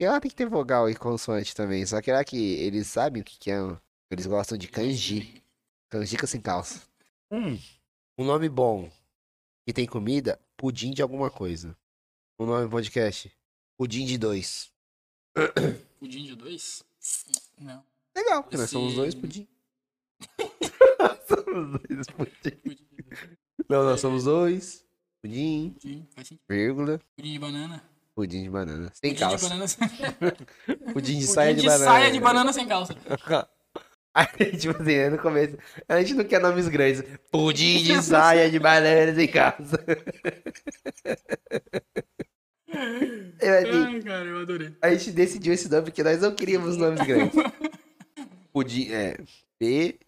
E 0.00 0.06
lá 0.06 0.20
tem 0.20 0.30
que 0.30 0.36
ter 0.36 0.48
vogal 0.48 0.88
e 0.88 0.94
consoante 0.94 1.56
também. 1.56 1.84
Só 1.84 1.98
que 2.00 2.04
será 2.04 2.22
que 2.24 2.36
eles 2.60 2.86
sabem 2.86 3.20
o 3.20 3.24
que, 3.24 3.36
que 3.36 3.50
é? 3.50 3.56
Eles 4.12 4.26
gostam 4.26 4.56
de 4.56 4.68
kanji. 4.68 5.42
Canjica 5.94 6.26
sem 6.26 6.40
calça. 6.40 6.82
Hum. 7.30 7.56
Um 8.18 8.24
nome 8.24 8.48
bom. 8.48 8.90
Que 9.64 9.72
tem 9.72 9.86
comida, 9.86 10.40
pudim 10.56 10.90
de 10.90 11.00
alguma 11.00 11.30
coisa. 11.30 11.76
O 12.36 12.44
nome 12.44 12.64
do 12.64 12.70
podcast? 12.70 13.30
Pudim 13.78 14.04
de 14.04 14.18
dois. 14.18 14.72
Pudim 16.00 16.24
de 16.24 16.34
dois? 16.34 16.82
Não. 17.60 17.84
Legal, 18.16 18.42
porque 18.42 18.56
nós 18.56 18.70
somos 18.70 18.94
dois 18.94 19.14
pudim. 19.14 19.46
somos 21.28 21.70
dois 21.80 22.06
pudim. 22.08 22.56
Pudim 22.56 22.86
de 22.90 23.02
dois. 23.04 23.38
Não, 23.68 23.84
nós 23.84 24.00
somos 24.00 24.24
dois. 24.24 24.84
Pudim, 25.22 25.70
Pudim, 25.80 26.08
faz 26.12 26.26
sentido. 26.26 26.44
vírgula, 26.48 27.00
Pudim 27.16 27.32
de 27.34 27.38
banana. 27.38 27.84
pudim 28.16 28.42
de 28.42 28.50
banana. 28.50 28.90
Sem 28.94 29.10
Pudim 29.10 29.14
de 29.14 29.20
calça. 29.20 29.48
banana 29.48 29.68
sem 29.68 29.88
Pudim 30.68 30.84
de 30.84 30.92
Pudim 30.92 31.20
saia 31.22 31.54
de, 31.54 31.60
de 31.62 31.66
banana. 31.68 31.84
saia 31.84 32.10
de 32.12 32.20
banana 32.20 32.52
sem 32.52 32.66
calça. 32.66 32.94
Aí, 34.14 34.26
tipo 34.56 34.80
assim, 34.80 34.96
né, 34.96 35.10
no 35.10 35.18
começo, 35.18 35.58
a 35.88 36.00
gente 36.00 36.14
não 36.14 36.24
quer 36.24 36.40
nomes 36.40 36.68
grandes. 36.68 37.02
Pudim 37.30 37.82
de 37.82 38.00
saia 38.02 38.48
de 38.50 38.58
banana 38.58 39.14
sem 39.14 39.26
calça. 39.28 39.76
Eu, 43.40 43.58
assim, 43.58 43.84
Ai, 43.84 44.02
cara, 44.02 44.24
eu 44.24 44.38
adorei. 44.38 44.76
a 44.80 44.94
gente 44.94 45.10
decidiu 45.10 45.52
esse 45.52 45.68
nome 45.68 45.82
porque 45.84 46.02
nós 46.02 46.20
não 46.20 46.34
queríamos 46.34 46.76
nomes 46.76 47.00
grandes. 47.06 47.34
Pudim, 48.52 48.92
é, 48.92 49.18
P, 49.58 49.98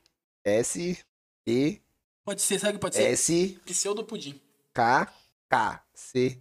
S, 0.44 0.98
P, 1.44 1.80
Pode 2.26 2.42
ser, 2.42 2.58
sabe 2.58 2.72
o 2.72 2.74
que 2.74 2.80
pode 2.80 2.96
ser? 2.96 3.04
S, 3.04 3.60
Pseudo 3.64 4.04
pudim. 4.04 4.40
K, 4.74 5.12
K, 5.48 5.84
C. 5.94 6.40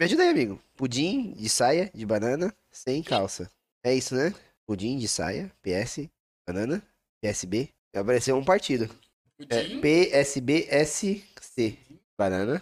Me 0.00 0.06
ajuda 0.06 0.24
aí, 0.24 0.30
amigo. 0.30 0.60
Pudim 0.76 1.32
de 1.34 1.48
saia 1.48 1.88
de 1.94 2.04
banana 2.04 2.52
sem 2.72 3.04
calça. 3.04 3.48
É 3.84 3.94
isso, 3.94 4.16
né? 4.16 4.34
Pudim 4.66 4.98
de 4.98 5.06
saia, 5.06 5.52
PS, 5.62 6.08
banana, 6.44 6.82
PSB. 7.22 7.68
Vai 7.94 8.02
aparecer 8.02 8.32
um 8.32 8.44
partido. 8.44 8.84
É 9.48 9.62
Pudim. 9.62 9.80
PSB, 9.80 10.66
S, 10.70 11.24
C. 11.40 11.78
Banana. 12.18 12.60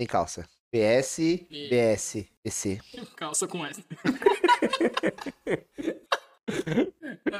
Sem 0.00 0.06
calça. 0.06 0.48
PS, 0.72 1.18
BS, 1.50 2.26
PC. 2.42 2.80
Calça 3.16 3.46
com 3.46 3.64
S. 3.66 3.84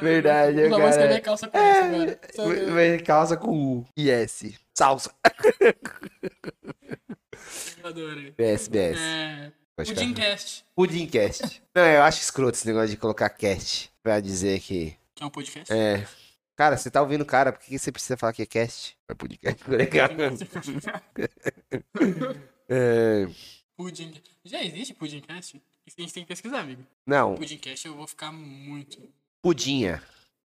Verdade, 0.01 0.69
Não 0.69 0.79
cara. 0.79 0.91
escrever 0.91 1.21
calça 1.21 1.49
com 1.49 1.59
S 1.59 1.79
agora. 1.95 2.21
Só- 2.35 2.47
Mas 2.73 3.03
calça 3.03 3.37
com 3.37 3.51
U 3.79 3.87
e 3.97 4.11
S. 4.11 4.57
Salsa. 4.77 5.13
Eu 7.83 7.89
adorei. 7.89 8.31
BS, 8.33 8.69
BS. 8.69 8.99
É. 9.01 9.53
Dreamcast, 9.95 10.65
Pudimcast. 10.77 11.63
Não, 11.75 11.85
eu 11.85 12.03
acho 12.03 12.21
escroto 12.21 12.57
esse 12.57 12.67
negócio 12.67 12.91
de 12.91 12.97
colocar 12.97 13.29
cast. 13.31 13.91
Pra 14.03 14.21
dizer 14.21 14.61
que. 14.61 14.95
que 15.15 15.23
é 15.23 15.27
um 15.27 15.31
podcast. 15.31 15.73
É. 15.73 16.07
Cara, 16.63 16.77
você 16.77 16.93
tá 16.93 17.03
ouvindo 17.03 17.23
o 17.23 17.27
cara, 17.27 17.53
por 17.53 17.61
que 17.61 17.77
você 17.77 17.91
precisa 17.91 18.17
falar 18.17 18.33
que 18.33 18.43
é 18.43 18.47
cast? 18.47 18.97
É 19.09 19.15
podcast. 19.15 19.69
Legal. 19.69 20.09
É, 22.69 23.27
Pudim. 23.77 24.15
Já 24.45 24.63
existe 24.63 24.95
Pudimcast? 24.95 25.61
Isso 25.85 25.97
a 25.99 26.01
gente 26.01 26.15
tem 26.15 26.23
que 26.23 26.29
pesquisar, 26.29 26.61
amigo. 26.61 26.87
Não, 27.05 27.35
Pudimcast 27.35 27.85
eu 27.85 27.97
vou 27.97 28.07
ficar 28.07 28.31
muito. 28.31 29.03
pudinha. 29.43 30.01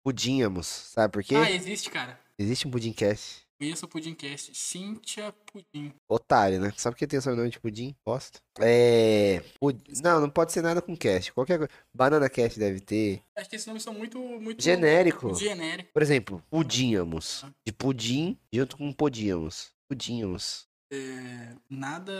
Pudínhamos. 0.04 0.66
Sabe 0.66 1.12
por 1.12 1.24
quê? 1.24 1.34
Ah, 1.34 1.50
existe, 1.50 1.90
cara. 1.90 2.18
Existe 2.38 2.68
um 2.68 2.70
pudimcast. 2.70 3.43
Conheço 3.58 3.86
o 3.86 3.88
Pudimcast. 3.88 4.52
Cíntia 4.54 5.32
Pudim. 5.52 5.92
Otário, 6.08 6.60
né? 6.60 6.72
Sabe 6.76 6.96
que 6.96 7.06
tem 7.06 7.18
o 7.18 7.22
sobrenome 7.22 7.50
de 7.50 7.60
pudim? 7.60 7.94
Bosta. 8.04 8.40
É. 8.60 9.42
pud- 9.60 9.80
Não, 10.02 10.20
não 10.20 10.28
pode 10.28 10.52
ser 10.52 10.60
nada 10.62 10.82
com 10.82 10.96
cast. 10.96 11.32
Qualquer 11.32 11.58
coisa. 11.58 11.72
Banana 11.94 12.28
cast 12.28 12.58
deve 12.58 12.80
ter. 12.80 13.22
Acho 13.36 13.48
que 13.48 13.56
esses 13.56 13.66
nomes 13.66 13.82
são 13.82 13.94
muito. 13.94 14.18
muito 14.18 14.62
Genérico. 14.62 15.26
muito 15.28 15.38
genérico. 15.40 15.90
Por 15.92 16.02
exemplo, 16.02 16.42
pudínhamos. 16.50 17.44
De 17.66 17.72
pudim 17.72 18.36
junto 18.52 18.76
com 18.76 18.92
podíamos. 18.92 19.70
Pudínhamos. 19.88 20.66
É, 20.92 21.54
nada. 21.70 22.12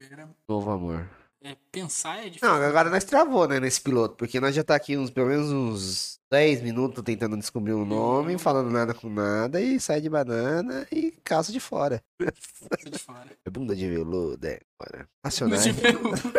Era, 0.00 0.28
Novo 0.48 0.70
amor. 0.70 1.08
é, 1.42 1.56
pensar 1.72 2.18
é 2.18 2.28
difícil. 2.28 2.46
Não, 2.48 2.56
agora 2.62 2.90
nós 2.90 3.04
travou, 3.04 3.48
né, 3.48 3.58
nesse 3.58 3.80
piloto, 3.80 4.16
porque 4.16 4.38
nós 4.40 4.54
já 4.54 4.62
tá 4.62 4.74
aqui 4.74 4.98
uns, 4.98 5.08
pelo 5.08 5.28
menos 5.28 5.50
uns 5.50 6.13
10 6.34 6.62
minutos 6.62 7.00
tentando 7.04 7.36
descobrir 7.36 7.74
um 7.74 7.84
nome, 7.84 8.36
falando 8.38 8.68
nada 8.68 8.92
com 8.92 9.08
nada, 9.08 9.60
e 9.60 9.78
sai 9.78 10.00
de 10.00 10.10
banana 10.10 10.84
e 10.90 11.12
calça 11.22 11.52
de 11.52 11.60
fora. 11.60 12.02
De 12.20 12.98
fora. 12.98 13.30
É 13.44 13.50
bunda 13.50 13.76
de 13.76 13.88
veludo, 13.88 14.44
é, 14.44 14.58
agora. 14.76 15.08
Bunda 15.40 15.58
de 15.58 15.70
veludo. 15.70 16.32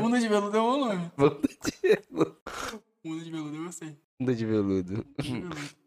Bunda 0.00 0.20
de 0.20 0.28
veludo 0.28 0.56
é 0.56 0.60
um 0.62 0.78
nome. 0.78 1.10
Bunda 1.18 1.40
de 1.64 1.74
veludo. 1.82 2.36
Bunda 3.04 3.24
de 3.24 3.30
veludo 3.32 3.56
eu 3.56 3.64
gostei. 3.64 3.96
Bunda 4.20 4.34
de 4.36 4.46
veludo. 4.46 5.06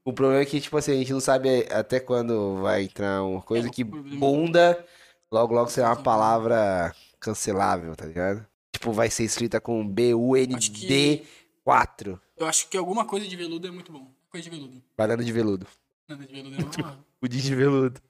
O 0.04 0.12
problema 0.12 0.42
é 0.42 0.46
que, 0.46 0.60
tipo 0.60 0.76
assim, 0.76 0.92
a 0.92 0.96
gente 0.96 1.14
não 1.14 1.22
sabe 1.22 1.66
até 1.72 2.02
quando 2.02 2.58
vai 2.62 2.84
entrar 2.84 3.24
uma 3.24 3.42
coisa 3.42 3.70
É, 3.70 3.72
que 3.72 3.86
problema- 3.86 4.20
bunda, 4.20 4.86
logo 5.32 5.54
logo 5.56 5.70
será 5.70 5.88
uma 5.92 6.04
palavra 6.04 6.94
cancelável, 7.18 7.96
tá 7.96 8.06
ligado? 8.06 8.46
Tipo, 8.74 8.92
vai 8.92 9.10
ser 9.10 9.24
escrita 9.24 9.62
com 9.62 9.88
B-U-N-D 9.88 11.24
4. 11.64 12.20
Eu 12.38 12.46
acho 12.48 12.68
que 12.70 12.78
alguma 12.78 13.06
coisa 13.06 13.28
de 13.28 13.36
veludo 13.36 13.68
é 13.68 13.72
muito 13.72 13.92
bom. 13.92 14.12
Coisa 14.30 14.44
de 14.44 14.50
veludo. 14.56 14.84
Banana 14.98 15.24
de 15.24 15.32
veludo. 15.32 15.68
Nada 16.08 16.26
de 16.26 16.34
veludo 16.34 16.56
é 16.56 16.84
bom. 16.84 16.98
Pudim 17.20 17.40
de 17.40 17.56
veludo. 17.56 18.02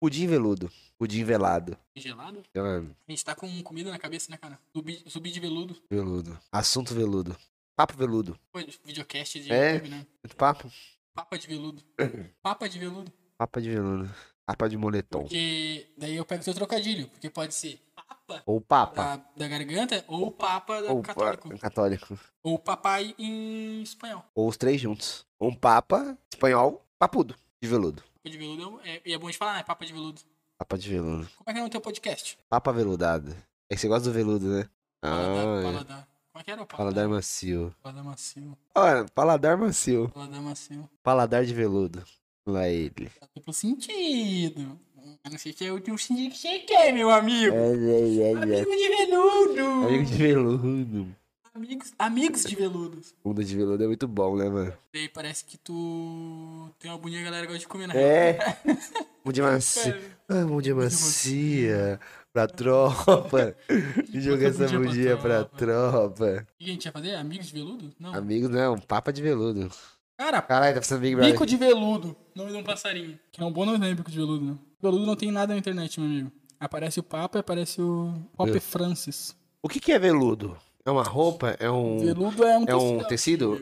Pudim 0.00 0.26
veludo. 0.26 0.70
Pudim 0.98 1.24
velado. 1.24 1.76
Gelado? 1.94 2.42
Mano, 2.54 2.96
A 3.06 3.10
gente 3.10 3.24
tá 3.24 3.34
com 3.34 3.62
comida 3.62 3.90
na 3.90 3.98
cabeça, 3.98 4.30
né, 4.30 4.38
cara? 4.38 4.58
Zumbi, 4.74 5.02
zumbi 5.08 5.30
de 5.30 5.40
veludo. 5.40 5.76
veludo. 5.90 6.38
Assunto 6.50 6.94
veludo. 6.94 7.36
Papo 7.74 7.94
veludo. 7.96 8.38
Pô, 8.50 8.58
videocast 8.84 9.38
de 9.38 9.52
É? 9.52 9.74
YouTube, 9.74 9.90
né? 9.90 10.06
Muito 10.24 10.36
papo? 10.36 10.70
Papa 11.14 11.36
de 11.38 11.46
veludo. 11.46 11.82
Papa 12.42 12.68
de 12.68 12.78
veludo. 12.78 13.12
Papa 13.36 13.60
de 13.60 13.70
veludo. 13.70 14.14
Papa 14.46 14.68
de 14.68 14.76
moletom. 14.78 15.22
Porque 15.22 15.86
daí 15.98 16.14
eu 16.16 16.24
pego 16.24 16.42
seu 16.42 16.54
trocadilho. 16.54 17.08
Porque 17.08 17.28
pode 17.28 17.54
ser 17.54 17.78
papa 18.26 18.42
Ou 18.46 18.60
papa. 18.60 19.02
da, 19.16 19.24
da 19.36 19.48
garganta 19.48 20.04
ou 20.08 20.30
papa 20.30 20.82
da 20.82 20.92
Ou 20.92 21.02
católico. 21.02 21.48
pa- 21.50 21.58
católico. 21.58 22.18
Ou 22.42 22.58
papai 22.58 23.14
em 23.18 23.82
espanhol. 23.82 24.24
Ou 24.34 24.48
os 24.48 24.56
três 24.56 24.80
juntos. 24.80 25.26
Um 25.40 25.54
papa 25.54 26.16
espanhol, 26.32 26.84
papudo. 26.98 27.34
De 27.62 27.68
veludo. 27.68 28.02
Papa 28.02 28.30
de 28.30 28.38
veludo 28.38 28.80
é, 28.84 29.12
é 29.12 29.18
bom 29.18 29.30
de 29.30 29.36
falar, 29.36 29.54
né? 29.54 29.62
Papa 29.62 29.84
de 29.86 29.92
veludo. 29.92 30.20
Papa 30.58 30.76
de 30.78 30.88
veludo. 30.90 31.28
Como 31.36 31.50
é 31.50 31.52
que 31.52 31.58
é 31.58 31.62
no 31.62 31.68
teu 31.70 31.80
podcast? 31.80 32.38
Papa 32.48 32.72
veludado. 32.72 33.34
É 33.70 33.74
que 33.74 33.80
você 33.80 33.88
gosta 33.88 34.08
do 34.08 34.12
veludo, 34.14 34.46
né? 34.48 34.68
Paladar, 35.00 35.46
Ah, 35.46 35.60
é. 35.60 35.62
paladar. 35.62 36.08
Como 36.32 36.40
é 36.40 36.44
que 36.44 36.50
era 36.50 36.62
o 36.62 36.66
Paladar 36.66 37.08
macio. 37.08 37.74
Paladar 37.82 38.04
macio. 38.04 38.58
Olha, 38.74 39.04
paladar 39.14 39.56
macio. 39.56 40.08
Paladar 40.10 40.42
macio. 40.42 40.90
Paladar 41.02 41.44
de 41.46 41.54
veludo. 41.54 42.04
Lá 42.46 42.68
ele. 42.68 43.08
Tá 43.20 43.26
duplo 43.34 43.52
sentido. 43.52 44.78
Eu 45.24 45.30
não 45.30 45.38
sei 45.38 45.52
se 45.52 45.64
é 45.66 45.72
o 45.72 45.80
teu 45.80 45.96
sentido 45.98 46.30
que 46.32 46.38
você 46.38 46.58
quer, 46.60 46.92
meu 46.92 47.10
amigo. 47.10 47.54
É, 47.54 47.72
é, 47.72 48.18
é, 48.18 48.32
é. 48.32 48.36
Amigo 48.36 48.70
de 48.70 48.88
veludo. 48.88 49.86
Amigo 49.86 50.04
de 50.04 50.14
veludo. 50.14 51.16
Amigos, 51.54 51.94
amigos 51.98 52.44
de 52.44 52.54
veludos. 52.54 53.14
Bunda 53.24 53.42
de 53.42 53.56
veludo 53.56 53.82
é 53.82 53.86
muito 53.86 54.06
bom, 54.06 54.36
né, 54.36 54.46
mano? 54.46 54.74
Aí 54.94 55.08
parece 55.08 55.42
que 55.42 55.56
tu 55.56 56.70
tem 56.78 56.90
uma 56.90 56.98
bundinha 56.98 57.22
que 57.22 57.28
a 57.28 57.30
galera 57.30 57.46
gosta 57.46 57.60
de 57.60 57.66
comer, 57.66 57.88
né? 57.88 57.94
É. 57.96 58.38
De 59.32 59.42
macia. 59.42 60.00
Ah, 60.28 60.60
de 60.62 60.72
macia. 60.72 61.98
Pra 62.32 62.46
tropa. 62.46 63.56
Joga 64.14 64.46
essa 64.46 64.68
bundinha 64.68 64.68
pra 64.68 64.78
bundinha 64.78 65.16
pra 65.16 65.44
tropa. 65.44 66.46
O 66.54 66.58
que 66.58 66.64
a 66.64 66.72
gente 66.72 66.84
ia 66.84 66.92
fazer? 66.92 67.14
Amigos 67.16 67.46
de 67.46 67.52
veludo? 67.54 67.92
Não. 67.98 68.14
Amigos, 68.14 68.48
não. 68.50 68.78
Papa 68.78 69.12
de 69.12 69.20
veludo. 69.20 69.68
Cara, 70.16 70.40
Caralho, 70.40 70.74
tá 70.74 70.80
precisando 70.80 71.00
Big 71.00 71.16
Brother. 71.16 71.32
bico 71.32 71.44
de 71.44 71.56
veludo. 71.56 72.16
Nome 72.36 72.52
de 72.52 72.56
um 72.56 72.62
passarinho. 72.62 73.18
Que 73.32 73.42
é 73.42 73.44
um 73.44 73.52
bom 73.52 73.64
nome, 73.66 73.78
né? 73.78 73.92
Bico 73.94 74.10
de 74.10 74.16
veludo, 74.16 74.44
né? 74.44 74.56
Veludo 74.86 75.06
não 75.06 75.16
tem 75.16 75.30
nada 75.30 75.52
na 75.52 75.58
internet, 75.58 75.98
meu 76.00 76.08
amigo. 76.08 76.32
Aparece 76.58 77.00
o 77.00 77.02
Papa 77.02 77.38
e 77.38 77.40
aparece 77.40 77.80
o 77.80 78.14
Pop 78.36 78.50
É. 78.50 78.60
Francis. 78.60 79.36
O 79.62 79.68
que 79.68 79.80
que 79.80 79.92
é 79.92 79.98
veludo? 79.98 80.56
É 80.84 80.90
uma 80.90 81.02
roupa? 81.02 81.56
É 81.58 81.70
um... 81.70 81.98
Veludo 81.98 82.44
é 82.44 82.58
um 82.58 82.64
É 82.66 82.76
um 82.76 83.02
tecido? 83.04 83.60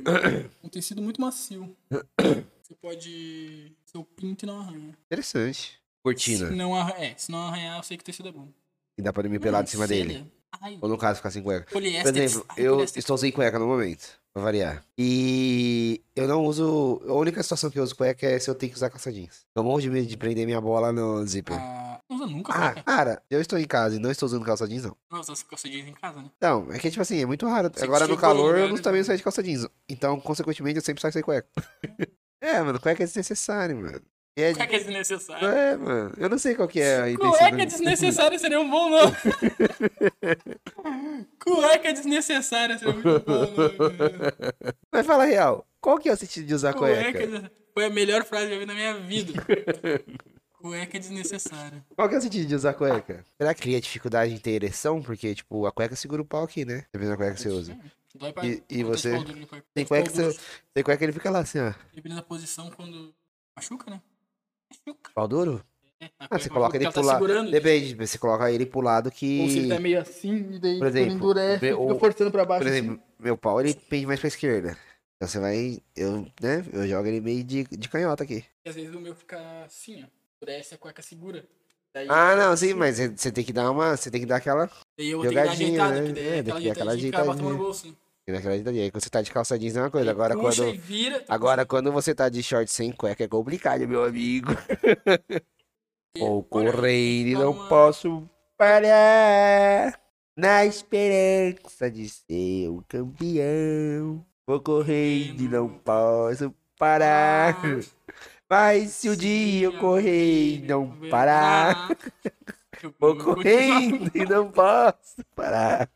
Um 0.63 0.69
tecido 0.69 1.01
muito 1.03 1.21
macio. 1.21 1.75
Você 2.63 2.75
pode. 2.81 3.73
Seu 3.87 4.05
pinto 4.05 4.45
e 4.45 4.47
não 4.47 4.61
arranha. 4.61 4.97
Interessante. 5.07 5.61
Se 5.73 5.79
Cortina. 6.03 6.51
não 6.51 6.75
arranhar, 6.75 7.03
é, 7.03 7.15
se 7.17 7.33
não 7.33 7.39
arranhar, 7.49 7.79
eu 7.79 7.83
sei 7.83 7.97
que 7.97 8.03
o 8.03 8.05
tecido 8.05 8.29
é 8.29 8.33
bom. 8.33 8.49
E 8.99 9.03
dá 9.03 9.13
pra 9.13 9.23
dormir 9.23 9.39
pelado 9.41 9.67
em 9.67 9.71
cima 9.71 9.87
dele. 9.89 10.31
Ai, 10.61 10.79
Ou 10.81 10.89
no 10.89 10.99
caso, 10.99 11.17
ficar 11.17 11.31
sem 11.31 11.43
cueca. 11.43 11.65
Por 11.65 11.73
poliéster. 11.73 12.17
exemplo, 12.23 12.47
eu 12.57 12.73
poliéster. 12.75 12.99
estou 13.01 13.17
sem 13.19 13.33
cueca 13.33 13.59
no 13.59 13.67
momento, 13.67 14.07
pra 14.35 14.43
variar. 14.43 14.85
E 14.99 16.03
eu 16.17 16.27
não 16.27 16.45
uso. 16.45 17.01
A 17.09 17.13
única 17.15 17.43
situação 17.43 17.71
que 17.71 17.79
eu 17.79 17.85
uso 17.85 17.95
cueca 17.95 18.27
é 18.27 18.39
se 18.39 18.51
eu 18.51 18.55
tenho 18.55 18.71
que 18.73 18.77
usar 18.77 18.91
calça 18.91 19.13
jeans. 19.13 19.47
Eu 19.55 19.63
morro 19.63 19.81
de 19.81 19.89
medo 19.89 20.07
de 20.07 20.17
prender 20.17 20.45
minha 20.45 20.61
bola 20.61 20.93
no 20.93 21.25
zíper. 21.25 21.57
Ah, 21.57 22.01
não 22.11 22.17
usa 22.17 22.27
nunca, 22.27 22.53
Ah, 22.53 22.73
cueca. 22.73 22.83
cara, 22.83 23.23
eu 23.31 23.41
estou 23.41 23.59
em 23.59 23.67
casa 23.67 23.95
e 23.95 23.99
não 24.01 24.11
estou 24.11 24.27
usando 24.27 24.45
calça 24.45 24.67
jeans, 24.67 24.83
não. 24.85 24.97
Não 25.11 25.21
usa 25.21 25.33
calça 25.49 25.69
jeans 25.69 25.87
em 25.89 25.93
casa, 25.95 26.21
né? 26.21 26.31
Não, 26.41 26.71
é 26.73 26.79
que, 26.79 26.91
tipo 26.91 27.01
assim, 27.03 27.21
é 27.23 27.27
muito 27.27 27.47
raro. 27.47 27.71
Você 27.73 27.85
Agora 27.85 28.09
no 28.09 28.17
calor 28.17 28.59
eu 28.59 28.69
não 28.69 28.77
né? 28.77 28.83
também 28.83 29.05
saio 29.05 29.17
de 29.17 29.25
calça 29.25 29.43
jeans. 29.43 29.67
Então, 29.89 30.19
consequentemente, 30.21 30.77
eu 30.77 30.83
sempre 30.83 31.01
saio 31.01 31.13
sem 31.13 31.23
cueca. 31.23 31.49
é, 32.43 32.61
mano, 32.61 32.81
cueca 32.81 33.03
é 33.05 33.07
desnecessário, 33.07 33.77
mano. 33.77 34.01
É, 34.37 34.53
Cueca 34.53 34.75
é 34.75 34.79
desnecessário. 34.81 35.47
é, 35.47 35.77
mano. 35.77 36.13
Eu 36.17 36.29
não 36.29 36.39
sei 36.39 36.57
qual 36.57 36.67
que 36.67 36.81
é 36.81 37.03
a 37.03 37.11
intenção. 37.11 37.39
Cueca 37.39 37.67
desnecessária 37.67 38.37
seria 38.39 38.59
um 38.61 38.69
bom 38.69 38.91
nome. 38.91 39.15
Cueca 41.43 41.93
desnecessária 41.93 42.79
seria 42.79 42.95
muito 42.95 43.25
bom 43.25 43.41
nome. 43.41 43.75
Mas 44.91 45.07
fala 45.07 45.25
real, 45.25 45.67
qual 45.81 45.99
que 45.99 46.09
é 46.09 46.13
o 46.13 46.17
sentido 46.17 46.47
de 46.47 46.55
usar 46.55 46.75
cueca? 46.75 47.13
Cueca 47.13 47.53
foi 47.73 47.85
a 47.87 47.91
melhor 47.91 48.25
frase 48.25 48.49
que 48.49 48.55
eu 48.55 48.59
vi 48.61 48.67
na 48.67 48.75
minha 48.75 48.95
vida. 49.01 49.33
Cueca 50.53 50.99
desnecessária. 50.99 51.85
Qual 51.95 52.09
que 52.09 52.15
é 52.15 52.19
o 52.19 52.23
sentido 52.23 52.47
de 52.49 52.55
usar 52.55 52.75
cueca? 52.75 53.25
Será 53.37 53.55
que 53.55 53.63
cria 53.63 53.81
dificuldade 53.81 54.33
em 54.33 54.39
ter 54.39 54.53
ereção? 54.53 55.03
Porque, 55.03 55.35
tipo, 55.35 55.67
a 55.67 55.73
cueca 55.73 55.95
segura 55.95 56.23
o 56.23 56.25
pau 56.25 56.45
aqui, 56.45 56.65
né? 56.65 56.85
Dependendo 56.93 57.11
da 57.11 57.17
cueca 57.17 57.35
que 57.35 57.43
você 57.43 57.49
usa. 57.51 57.77
Dói 58.15 58.33
pra... 58.33 58.47
E- 58.47 58.63
e 58.71 58.83
você? 58.85 59.13
Tem 59.75 59.85
cueca 59.85 60.09
que 60.11 60.17
você... 60.17 60.39
Tem 60.73 60.85
cueca 60.85 60.99
que 60.99 61.05
ele 61.05 61.13
fica 61.13 61.31
lá 61.31 61.41
assim, 61.41 61.59
ó. 61.61 61.73
Dependendo 61.93 62.21
da 62.21 62.27
posição, 62.27 62.71
quando 62.71 63.13
machuca, 63.57 63.91
né? 63.91 64.01
Pau 65.15 65.29
duro? 65.29 65.65
É, 66.01 66.11
Ah, 66.19 66.39
você 66.39 66.49
coloca 66.51 66.77
ele 66.77 66.85
ela 66.85 66.93
pro 66.93 67.03
tá 67.03 67.07
lado. 67.07 67.51
Depende, 67.51 67.95
você 67.95 68.19
coloca 68.19 68.51
ele 68.51 68.67
pro 68.67 68.81
lado 68.81 69.11
que... 69.11 69.41
Ou 69.41 69.49
se 69.49 69.59
ele 69.59 69.69
tá 69.69 69.81
meio 69.81 70.01
assim, 70.01 70.55
e 70.55 70.59
daí 70.59 70.79
Por 70.79 70.87
quando 70.87 70.97
exemplo, 70.97 71.15
endurece, 71.15 71.61
be- 71.61 71.77
fica 71.77 71.95
forçando 71.99 72.31
pra 72.31 72.45
baixo. 72.45 72.65
Por 72.65 72.69
assim. 72.73 72.79
exemplo, 72.79 73.03
meu 73.19 73.37
pau, 73.39 73.61
ele 73.61 73.75
pende 73.75 74.07
mais 74.07 74.21
pra 74.21 74.29
esquerda. 74.29 74.77
Então 75.17 75.29
você 75.29 75.39
vai... 75.39 75.79
Eu, 75.97 76.23
né? 76.41 76.65
Eu 76.73 76.87
jogo 76.89 77.07
ele 77.09 77.21
meio 77.21 77.45
de, 77.45 77.65
de 77.65 77.89
canhota 77.89 78.25
aqui. 78.25 78.45
E 78.67 78.69
às 78.69 78.75
vezes 78.75 78.95
o 78.95 79.01
meu 79.01 79.15
fica 79.15 79.39
assim, 79.65 80.03
ó. 80.03 80.07
Endurece, 80.43 80.75
a 80.75 80.79
cueca 80.79 81.01
segura. 81.01 81.45
Daí, 81.95 82.09
Ah, 82.11 82.35
não, 82.37 82.57
sim, 82.57 82.75
mas 82.75 82.99
você- 82.99 83.31
tem 83.33 83.45
que 83.45 83.53
dar 83.53 83.71
uma... 83.71 83.97
Você 83.97 84.11
tem 84.11 84.21
que 84.21 84.27
dar 84.27 84.37
aquela... 84.37 84.69
daí 84.99 85.11
eu 85.11 85.19
vou 85.19 85.27
ter 85.27 85.31
que 85.31 85.35
dar 85.37 85.45
jogadinha, 85.55 85.69
ajeitada, 85.85 86.01
né? 86.01 86.07
que 86.09 86.13
daí 86.13 86.25
É, 86.25 86.37
é, 86.37 86.41
aquela 86.41 86.59
ajeitadinha 86.59 86.91
no 86.91 86.91
ajeitadinha. 86.91 87.55
bolso. 87.55 87.97
Naquela 88.27 88.57
idade. 88.57 88.81
Aí 88.81 88.91
quando 88.91 89.03
você 89.03 89.11
tá 89.11 89.21
de 89.21 89.31
calça 89.31 89.59
jeans 89.59 89.77
é 89.77 89.81
uma 89.81 89.91
coisa. 89.91 90.11
Agora 90.11 90.35
puxa 90.35 90.65
quando... 90.65 90.75
e 90.75 90.79
vira, 90.79 91.25
Agora, 91.29 91.67
quando 91.67 91.93
você 91.93 92.15
tá 92.15 92.29
de 92.29 92.43
short 92.43 92.71
sem 92.71 92.91
cueca, 92.91 93.25
é 93.25 93.29
complicado, 93.29 93.87
meu 93.87 94.05
amigo. 94.05 94.53
Vou 96.17 96.43
correndo 96.45 97.29
e 97.29 97.35
dá 97.35 97.41
não 97.41 97.69
posso 97.69 98.29
parar. 98.57 100.01
Na 100.37 100.65
esperança 100.65 101.91
de 101.91 102.09
ser 102.09 102.69
um 102.71 102.83
campeão. 102.89 104.25
Vou 104.47 104.61
correndo 104.61 105.43
e 105.43 105.49
não 105.49 105.69
posso 105.69 106.55
parar. 106.79 107.57
Ah, 107.65 107.81
Mas 108.51 108.91
se 108.91 109.09
o 109.09 109.17
dia 109.17 109.67
eu 109.67 109.79
correr 109.79 110.57
e 110.57 110.59
não 110.59 110.91
parar. 111.09 111.89
Vou 112.99 113.17
correndo 113.17 114.11
e 114.15 114.25
não 114.27 114.51
posso 114.51 115.25
parar. 115.35 115.89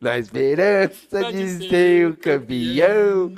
Na 0.00 0.18
esperança 0.18 1.32
de 1.32 1.68
ser 1.68 2.08
o 2.08 2.16
campeão. 2.16 3.34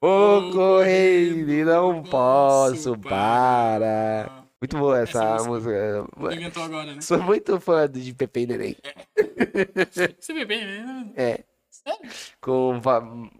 Vou 0.00 0.52
correndo 0.52 1.50
e 1.50 1.64
não 1.64 2.02
posso 2.02 2.96
parar. 2.98 4.46
Muito 4.60 4.76
boa 4.78 5.00
essa, 5.00 5.22
Essa 5.36 5.44
música. 5.48 6.06
Inventou 6.32 6.62
agora, 6.62 6.94
né? 6.94 7.00
Sou 7.00 7.18
muito 7.22 7.58
fã 7.60 7.88
de 7.88 8.12
Pepe 8.14 8.40
e 8.40 8.46
Neném. 8.46 8.76
Você 10.20 10.32
vê 10.32 10.44
bem, 10.44 10.64
né? 10.64 11.12
É, 11.16 11.40
Sério? 11.70 12.10
com. 12.40 12.80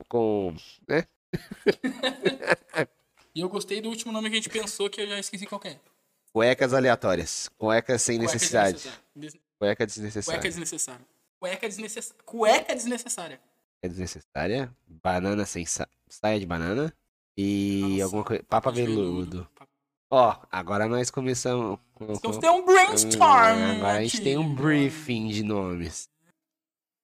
com 0.08 0.54
né? 0.88 1.04
E 3.34 3.40
eu 3.40 3.48
gostei 3.48 3.80
do 3.80 3.88
último 3.90 4.12
nome 4.12 4.28
que 4.30 4.34
a 4.34 4.38
gente 4.38 4.48
pensou, 4.48 4.88
que 4.88 5.00
eu 5.00 5.06
já 5.06 5.18
esqueci 5.18 5.46
qual 5.46 5.60
que 5.60 5.68
é. 5.68 5.76
Cuecas 6.32 6.72
aleatórias. 6.74 7.48
Cuecas 7.58 8.02
sem 8.02 8.18
Cueca 8.18 8.32
necessidade. 8.32 8.72
desnecessária. 8.74 9.02
Des- 9.14 9.36
Cueca 9.58 9.86
desnecessária. 9.86 10.38
Cueca 10.40 10.48
desnecessária. 10.48 11.00
Cueca 11.48 11.68
desnecessária. 11.68 12.22
Cueca 12.24 12.74
desnecessária. 12.74 13.40
É 13.82 13.88
desnecessária. 13.88 14.74
Banana 14.86 15.44
sem 15.46 15.64
sa... 15.66 15.88
saia 16.08 16.38
de 16.40 16.46
banana. 16.46 16.92
E 17.36 17.80
Nossa, 17.82 18.04
alguma 18.04 18.24
coisa. 18.24 18.42
Papa 18.44 18.70
veludo. 18.70 19.48
Ó, 20.10 20.36
agora 20.50 20.86
nós 20.88 21.10
começamos. 21.10 21.78
com- 21.94 22.12
Então 22.12 22.38
tem 22.38 22.50
um 22.50 22.64
brainstorm. 22.64 23.58
Hum, 23.58 23.76
Agora 23.76 23.98
a 23.98 24.02
gente 24.02 24.16
aqui. 24.16 24.24
tem 24.24 24.38
um 24.38 24.54
briefing 24.54 25.28
de 25.28 25.42
nomes. 25.42 26.08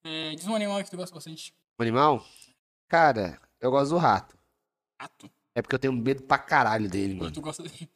É, 0.04 0.34
diz 0.34 0.46
um 0.46 0.54
animal 0.54 0.82
que 0.82 0.90
tu 0.90 0.96
gosta 0.96 1.14
bastante. 1.14 1.54
O 1.78 1.82
animal? 1.82 2.24
Cara, 2.88 3.40
eu 3.60 3.70
gosto 3.70 3.90
do 3.90 3.98
rato. 3.98 4.36
Rato. 5.00 5.30
É 5.54 5.60
porque 5.62 5.74
eu 5.74 5.78
tenho 5.78 5.92
medo 5.92 6.22
pra 6.22 6.38
caralho 6.38 6.88
dele, 6.88 7.14
mano. 7.14 7.30
Tu 7.32 7.40
gosta 7.40 7.62
de... 7.62 7.88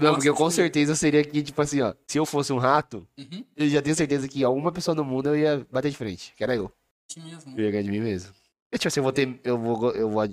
Não, 0.00 0.14
porque 0.14 0.28
eu 0.28 0.34
com 0.34 0.50
certeza 0.50 0.94
seria 0.94 1.24
que, 1.24 1.42
tipo 1.42 1.60
assim, 1.62 1.80
ó. 1.80 1.94
Se 2.06 2.18
eu 2.18 2.26
fosse 2.26 2.52
um 2.52 2.58
rato, 2.58 3.06
Uhum. 3.18 3.44
eu 3.56 3.68
já 3.68 3.80
tenho 3.82 3.94
certeza 3.96 4.28
que 4.28 4.42
alguma 4.44 4.70
pessoa 4.72 4.94
no 4.94 5.04
mundo 5.04 5.28
eu 5.28 5.36
ia 5.36 5.66
bater 5.70 5.90
de 5.90 5.96
frente. 5.96 6.32
Que 6.36 6.42
era 6.44 6.54
eu. 6.56 6.70
Mesmo. 7.16 7.58
Eu 7.58 7.64
ia 7.64 7.70
ganhar 7.70 7.82
de 7.84 7.90
mim 7.90 8.00
mesmo. 8.00 8.32
E, 8.72 8.78
tipo 8.78 8.88
assim, 8.88 9.00
eu 9.00 9.04
vou 9.04 9.12
ter. 9.12 9.40
Eu 9.44 9.58
vou, 9.58 9.90
eu 9.92 10.10
vou, 10.10 10.28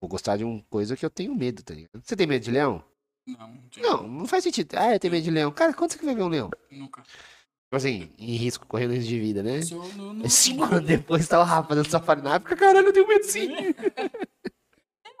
vou 0.00 0.08
gostar 0.08 0.36
de 0.36 0.44
uma 0.44 0.62
coisa 0.70 0.96
que 0.96 1.04
eu 1.04 1.10
tenho 1.10 1.34
medo, 1.34 1.62
tá 1.62 1.74
ligado? 1.74 2.00
Você 2.02 2.16
tem 2.16 2.26
medo 2.26 2.42
de 2.42 2.50
leão? 2.50 2.82
Não, 3.26 3.56
de- 3.70 3.80
Não, 3.80 4.06
não 4.08 4.26
faz 4.26 4.44
sentido. 4.44 4.74
Ah, 4.76 4.94
eu 4.94 5.00
tenho 5.00 5.12
medo 5.12 5.24
de 5.24 5.30
leão. 5.30 5.50
Cara, 5.52 5.72
quando 5.74 5.92
você 5.92 5.98
vai 6.04 6.14
ver 6.14 6.22
um 6.22 6.28
leão? 6.28 6.50
nunca. 6.70 7.02
Tipo 7.02 7.76
assim, 7.76 8.10
em 8.16 8.36
risco, 8.36 8.64
correndo 8.66 8.92
risco 8.94 9.08
de 9.08 9.18
vida, 9.18 9.42
né? 9.42 9.60
Eu- 9.70 9.84
no- 9.94 10.12
no- 10.14 10.30
Cinco 10.30 10.64
no- 10.66 10.74
anos 10.76 10.86
depois 10.86 11.26
tá 11.26 11.40
o 11.40 11.44
Rafa 11.44 11.68
fazendo 11.68 11.90
safari 11.90 12.22
na 12.22 12.36
África, 12.36 12.54
caralho, 12.56 12.86
eu 12.88 12.92
tenho 12.92 13.08
medo 13.08 13.24
sim. 13.24 13.48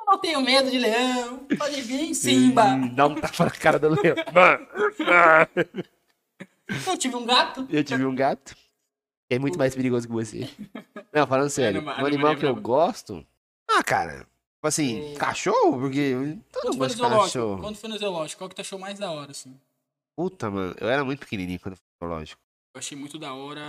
Eu 0.06 0.12
não 0.12 0.18
tenho 0.20 0.40
medo 0.40 0.70
de 0.70 0.78
leão. 0.78 1.38
Pode 1.58 1.82
vir, 1.82 2.14
Simba. 2.14 2.64
Dá 2.94 3.06
um 3.06 3.14
tapa 3.16 3.44
na 3.46 3.50
cara 3.50 3.78
do 3.78 3.88
leão. 3.88 4.14
Eu 6.86 6.96
tive 6.98 7.16
um 7.16 7.24
gato. 7.26 7.66
Eu 7.70 7.84
tive 7.84 8.04
um 8.04 8.14
gato. 8.14 8.56
É 9.30 9.38
muito 9.38 9.58
mais 9.58 9.74
perigoso 9.74 10.06
que 10.06 10.12
você. 10.12 10.48
Não, 11.12 11.26
falando 11.26 11.50
sério. 11.50 11.78
Animal- 11.78 12.02
Um 12.02 12.06
animal 12.06 12.36
que 12.36 12.46
eu 12.46 12.54
gosto. 12.56 13.24
Ah, 13.68 13.82
cara. 13.82 14.18
Tipo 14.20 14.68
assim, 14.68 15.14
O- 15.14 15.18
cachorro? 15.18 15.80
Porque 15.80 16.12
todo 16.52 16.62
Quando 16.62 16.64
mundo 16.64 16.66
foi 16.72 16.72
no 16.72 16.78
gosta 16.78 16.88
de 16.88 16.96
zoológico? 16.96 17.24
cachorro. 17.24 17.62
Quando 17.62 17.76
foi 17.76 17.90
no 17.90 17.98
zoológico, 17.98 18.40
qual 18.40 18.48
que 18.48 18.54
tu 18.56 18.60
achou 18.60 18.78
mais 18.78 18.98
da 18.98 19.10
hora, 19.10 19.30
assim? 19.32 19.58
Puta, 20.16 20.50
mano. 20.50 20.74
Eu 20.80 20.88
era 20.88 21.04
muito 21.04 21.20
pequenininho 21.20 21.58
quando 21.60 21.76
fui 21.76 21.84
no 22.00 22.08
zoológico. 22.08 22.40
Eu 22.74 22.78
achei 22.78 22.96
muito 22.96 23.18
da 23.18 23.34
hora 23.34 23.62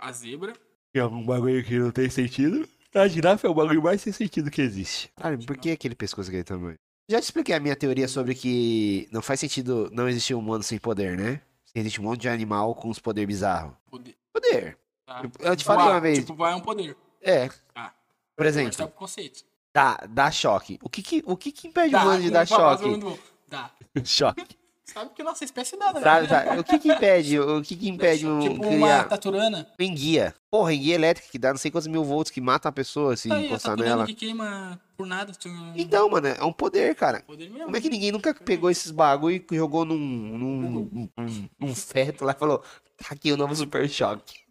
a 0.00 0.12
zebra. 0.12 0.52
É 0.94 1.04
um 1.04 1.24
bagulho 1.24 1.64
que 1.64 1.78
não 1.78 1.90
tem 1.90 2.08
sentido. 2.10 2.68
A 2.94 3.08
girafa 3.08 3.46
é 3.46 3.50
o 3.50 3.54
bagulho 3.54 3.82
mais 3.82 4.00
sem 4.00 4.12
sentido 4.12 4.50
que 4.50 4.62
existe. 4.62 5.10
Cara, 5.16 5.36
por 5.36 5.56
que 5.56 5.70
aquele 5.72 5.94
pescoço 5.96 6.28
daquele 6.28 6.44
tamanho? 6.44 6.78
Já 7.10 7.20
te 7.20 7.24
expliquei 7.24 7.54
a 7.54 7.60
minha 7.60 7.74
teoria 7.76 8.06
sobre 8.06 8.34
que 8.34 9.08
não 9.10 9.20
faz 9.20 9.40
sentido 9.40 9.90
não 9.92 10.08
existir 10.08 10.34
um 10.34 10.38
humano 10.38 10.62
sem 10.62 10.78
poder, 10.78 11.18
né? 11.18 11.40
Existe 11.74 12.00
um 12.00 12.04
monte 12.04 12.22
de 12.22 12.28
animal 12.28 12.74
com 12.74 12.88
uns 12.88 13.00
poderes 13.00 13.26
bizarros. 13.26 13.74
Poder. 13.90 14.16
Poder. 14.32 14.78
Tá? 15.04 15.22
Eu 15.40 15.56
te 15.56 15.64
falei 15.64 15.82
Voar, 15.84 15.94
uma 15.94 16.00
vez. 16.00 16.18
Tipo, 16.20 16.34
vai 16.34 16.52
é 16.52 16.54
um 16.56 16.60
poder. 16.60 16.96
É. 17.20 17.48
Tá. 17.74 17.92
Por 18.36 18.44
tá 18.44 18.48
exemplo, 18.48 18.88
conceito. 18.88 19.44
dá, 19.74 19.98
dá 20.08 20.30
choque. 20.30 20.78
O 20.82 20.88
que 20.88 21.02
que, 21.02 21.22
o 21.26 21.36
que, 21.36 21.50
que 21.50 21.68
impede 21.68 21.94
o 21.94 21.98
humano 21.98 22.22
de 22.22 22.30
dar 22.30 22.46
choque? 22.46 22.86
mundo- 22.86 23.18
Dá. 23.48 23.70
choque. 24.04 24.56
Sabe 24.86 25.10
que 25.14 25.22
nossa 25.22 25.44
espécie 25.44 25.78
dá, 25.78 25.92
né? 25.94 26.00
Sabe, 26.02 26.28
sabe? 26.28 26.58
O 26.60 26.64
que 26.64 26.78
que 26.78 26.88
impede? 26.92 27.40
O 27.40 27.62
que 27.62 27.74
que 27.74 27.88
impede 27.88 28.26
um 28.26 28.38
Tipo 28.40 28.62
uma 28.66 28.68
criar 28.70 29.04
taturana. 29.08 29.66
enguia? 29.80 30.34
Porra, 30.50 30.74
enguia 30.74 30.94
elétrica 30.94 31.28
que 31.30 31.38
dá 31.38 31.50
não 31.50 31.56
sei 31.58 31.70
quantos 31.70 31.88
mil 31.88 32.04
volts 32.04 32.30
que 32.30 32.40
mata 32.40 32.68
a 32.68 32.72
pessoa 32.72 33.16
se 33.16 33.28
Tá 33.28 33.36
aí, 33.36 33.46
encostar 33.46 33.76
nela. 33.78 34.04
que 34.04 34.14
queima 34.14 34.78
por 34.96 35.06
nada. 35.06 35.32
Tu... 35.32 35.48
Então, 35.74 36.08
mano, 36.10 36.28
é 36.28 36.44
um 36.44 36.52
poder, 36.52 36.94
cara. 36.94 37.22
Poder 37.26 37.48
mesmo. 37.48 37.64
Como 37.64 37.76
é 37.76 37.80
que 37.80 37.88
ninguém 37.88 38.12
nunca 38.12 38.34
pegou 38.34 38.70
esses 38.70 38.90
bagulho 38.90 39.42
e 39.50 39.56
jogou 39.56 39.84
num, 39.86 39.96
num, 39.98 41.08
num, 41.16 41.48
num 41.58 41.74
feto 41.74 42.24
lá 42.24 42.32
e 42.32 42.38
falou, 42.38 42.58
tá 42.98 43.06
aqui 43.10 43.32
o 43.32 43.36
novo 43.38 43.56
Super 43.56 43.88
Choque. 43.88 44.43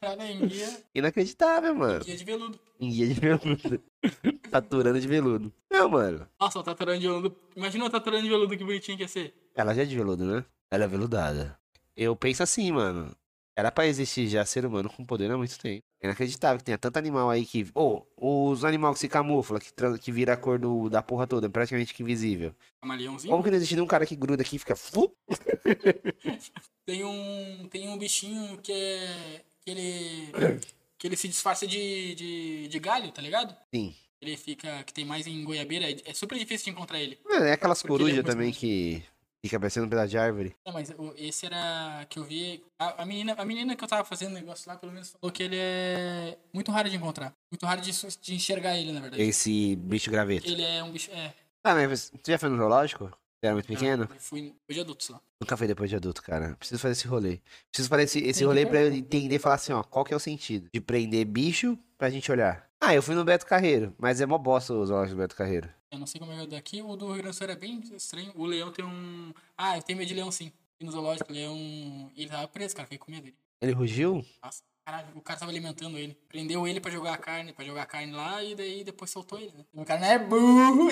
Cara, 0.00 0.30
enguia, 0.30 0.82
Inacreditável, 0.94 1.74
mano. 1.74 2.00
enguia 2.00 2.16
de 2.16 2.24
veludo. 2.24 2.60
Enguia 2.80 3.06
de 3.08 3.14
veludo. 3.14 3.82
Taturana 4.50 4.98
de 5.00 5.06
veludo. 5.06 5.52
Não, 5.70 5.88
mano. 5.90 6.26
Nossa, 6.40 6.58
o 6.58 6.62
taturana 6.62 6.98
de 6.98 7.06
veludo. 7.06 7.36
Imagina 7.54 7.84
uma 7.84 7.90
taturana 7.90 8.22
de 8.22 8.28
veludo 8.28 8.56
que 8.56 8.64
bonitinho 8.64 8.96
que 8.96 9.04
ia 9.04 9.08
ser. 9.08 9.34
Ela 9.54 9.74
já 9.74 9.82
é 9.82 9.84
de 9.84 9.94
veludo, 9.94 10.24
né? 10.24 10.44
Ela 10.70 10.84
é 10.84 10.88
veludada. 10.88 11.58
Eu 11.94 12.16
penso 12.16 12.42
assim, 12.42 12.72
mano. 12.72 13.14
Era 13.54 13.70
pra 13.70 13.86
existir 13.86 14.26
já 14.28 14.42
ser 14.46 14.64
humano 14.64 14.88
com 14.88 15.04
poder 15.04 15.30
há 15.30 15.36
muito 15.36 15.58
tempo. 15.58 15.82
É 16.00 16.06
inacreditável 16.06 16.56
que 16.58 16.64
tenha 16.64 16.78
tanto 16.78 16.96
animal 16.98 17.28
aí 17.28 17.44
que. 17.44 17.66
Ô, 17.74 18.06
os 18.16 18.64
animais 18.64 18.94
que 18.94 19.00
se 19.00 19.08
camufla, 19.08 19.60
que, 19.60 19.70
tran- 19.70 19.98
que 19.98 20.10
vira 20.10 20.32
a 20.32 20.36
cor 20.36 20.58
do, 20.58 20.88
da 20.88 21.02
porra 21.02 21.26
toda, 21.26 21.46
é 21.46 21.50
praticamente 21.50 21.94
invisível. 22.02 22.54
Camaleãozinho. 22.80 23.30
Como 23.30 23.44
que 23.44 23.50
não 23.50 23.56
existe 23.58 23.74
nenhum 23.74 23.86
cara 23.86 24.06
que 24.06 24.16
gruda 24.16 24.40
aqui 24.42 24.56
e 24.56 24.58
fica. 24.58 24.74
fu- 24.74 25.14
Tem 26.86 27.04
um, 27.04 27.68
tem 27.70 27.88
um 27.88 27.98
bichinho 27.98 28.56
que 28.58 28.72
é. 28.72 29.42
Que 29.74 29.78
ele. 29.78 30.60
que 30.98 31.06
ele 31.06 31.16
se 31.16 31.28
disfarça 31.28 31.66
de, 31.66 32.14
de, 32.14 32.68
de 32.68 32.78
galho, 32.78 33.10
tá 33.10 33.22
ligado? 33.22 33.54
Sim. 33.74 33.94
Ele 34.20 34.36
fica. 34.36 34.82
que 34.84 34.92
tem 34.92 35.04
mais 35.04 35.26
em 35.26 35.42
goiabeira. 35.44 35.90
É, 35.90 35.96
é 36.04 36.14
super 36.14 36.38
difícil 36.38 36.66
de 36.66 36.70
encontrar 36.70 37.00
ele. 37.00 37.18
É, 37.28 37.50
é 37.50 37.52
aquelas 37.52 37.84
é 37.84 37.88
corujas 37.88 38.14
muito 38.14 38.26
também 38.26 38.50
bom. 38.50 38.56
que 38.56 39.02
fica 39.42 39.58
parecendo 39.58 39.86
um 39.86 39.88
pedaço 39.88 40.10
de 40.10 40.18
árvore. 40.18 40.54
É, 40.64 40.72
mas 40.72 40.92
esse 41.16 41.46
era 41.46 42.06
que 42.08 42.18
eu 42.18 42.24
vi. 42.24 42.62
A, 42.78 43.02
a 43.02 43.06
menina, 43.06 43.34
a 43.38 43.44
menina 43.44 43.76
que 43.76 43.82
eu 43.82 43.88
tava 43.88 44.04
fazendo 44.04 44.34
negócio 44.34 44.70
lá, 44.70 44.76
pelo 44.76 44.92
menos, 44.92 45.10
falou 45.10 45.32
que 45.32 45.42
ele 45.42 45.56
é 45.56 46.36
muito 46.52 46.70
raro 46.70 46.90
de 46.90 46.96
encontrar. 46.96 47.34
Muito 47.50 47.64
raro 47.64 47.80
de, 47.80 47.92
de 48.20 48.34
enxergar 48.34 48.76
ele, 48.76 48.92
na 48.92 49.00
verdade. 49.00 49.22
Esse 49.22 49.76
bicho 49.76 50.10
graveto. 50.10 50.46
Ele 50.46 50.62
é 50.62 50.82
um 50.82 50.90
bicho. 50.90 51.10
É. 51.12 51.32
Ah, 51.64 51.74
mas 51.74 52.10
tu 52.22 52.30
já 52.30 52.38
foi 52.38 52.48
no 52.48 52.56
zoológico? 52.56 53.10
Era 53.42 53.54
muito 53.54 53.66
pequeno? 53.66 54.04
Eu 54.04 54.20
fui 54.20 54.42
depois 54.42 54.74
de 54.74 54.80
adultos 54.80 55.08
lá. 55.08 55.20
Nunca 55.40 55.56
foi 55.56 55.66
depois 55.66 55.88
de 55.88 55.96
adulto, 55.96 56.22
cara. 56.22 56.54
Preciso 56.56 56.80
fazer 56.80 56.92
esse 56.92 57.06
rolê. 57.06 57.40
Preciso 57.70 57.88
fazer 57.88 58.02
esse, 58.02 58.18
esse 58.20 58.44
rolê 58.44 58.66
pra 58.66 58.82
eu 58.82 58.92
entender 58.92 59.36
e 59.36 59.38
falar 59.38 59.54
assim, 59.54 59.72
ó, 59.72 59.82
qual 59.82 60.04
que 60.04 60.12
é 60.12 60.16
o 60.16 60.20
sentido 60.20 60.68
de 60.72 60.80
prender 60.80 61.24
bicho 61.24 61.78
pra 61.96 62.10
gente 62.10 62.30
olhar. 62.30 62.68
Ah, 62.80 62.94
eu 62.94 63.02
fui 63.02 63.14
no 63.14 63.24
Beto 63.24 63.46
Carreiro, 63.46 63.94
mas 63.98 64.20
é 64.20 64.26
mó 64.26 64.38
bosta 64.38 64.72
o 64.72 64.84
zoológico 64.86 65.16
do 65.16 65.20
Beto 65.20 65.36
Carreiro. 65.36 65.68
Eu 65.90 65.98
não 65.98 66.06
sei 66.06 66.18
como 66.20 66.32
é 66.32 66.42
o 66.42 66.46
daqui. 66.46 66.80
O 66.80 66.96
do 66.96 67.06
Rio 67.06 67.16
Grande 67.16 67.30
do 67.30 67.34
Sul 67.34 67.44
era 67.44 67.56
bem 67.56 67.80
estranho. 67.94 68.32
O 68.34 68.46
leão 68.46 68.70
tem 68.70 68.84
um. 68.84 69.32
Ah, 69.56 69.76
eu 69.76 69.82
tenho 69.82 69.98
medo 69.98 70.08
de 70.08 70.14
leão 70.14 70.30
sim. 70.30 70.52
E 70.78 70.84
no 70.84 70.92
zoológico, 70.92 71.30
o 71.30 71.34
leão. 71.34 72.10
Ele 72.16 72.28
tava 72.28 72.46
preso, 72.48 72.74
cara. 72.74 72.86
Fiquei 72.86 72.98
com 72.98 73.10
medo 73.10 73.24
dele. 73.24 73.36
Ele 73.60 73.72
rugiu? 73.72 74.24
Nossa, 74.42 74.62
caralho, 74.84 75.08
o 75.14 75.20
cara 75.20 75.38
tava 75.38 75.50
alimentando 75.50 75.98
ele. 75.98 76.16
Prendeu 76.28 76.66
ele 76.66 76.80
pra 76.80 76.90
jogar 76.90 77.14
a 77.14 77.18
carne, 77.18 77.52
pra 77.52 77.64
jogar 77.64 77.82
a 77.82 77.86
carne 77.86 78.12
lá 78.12 78.42
e 78.42 78.54
daí 78.54 78.84
depois 78.84 79.10
soltou 79.10 79.38
ele, 79.38 79.52
né? 79.56 79.64
O 79.74 79.84
cara 79.84 80.00
não 80.00 80.06
é 80.08 80.18
burro! 80.18 80.90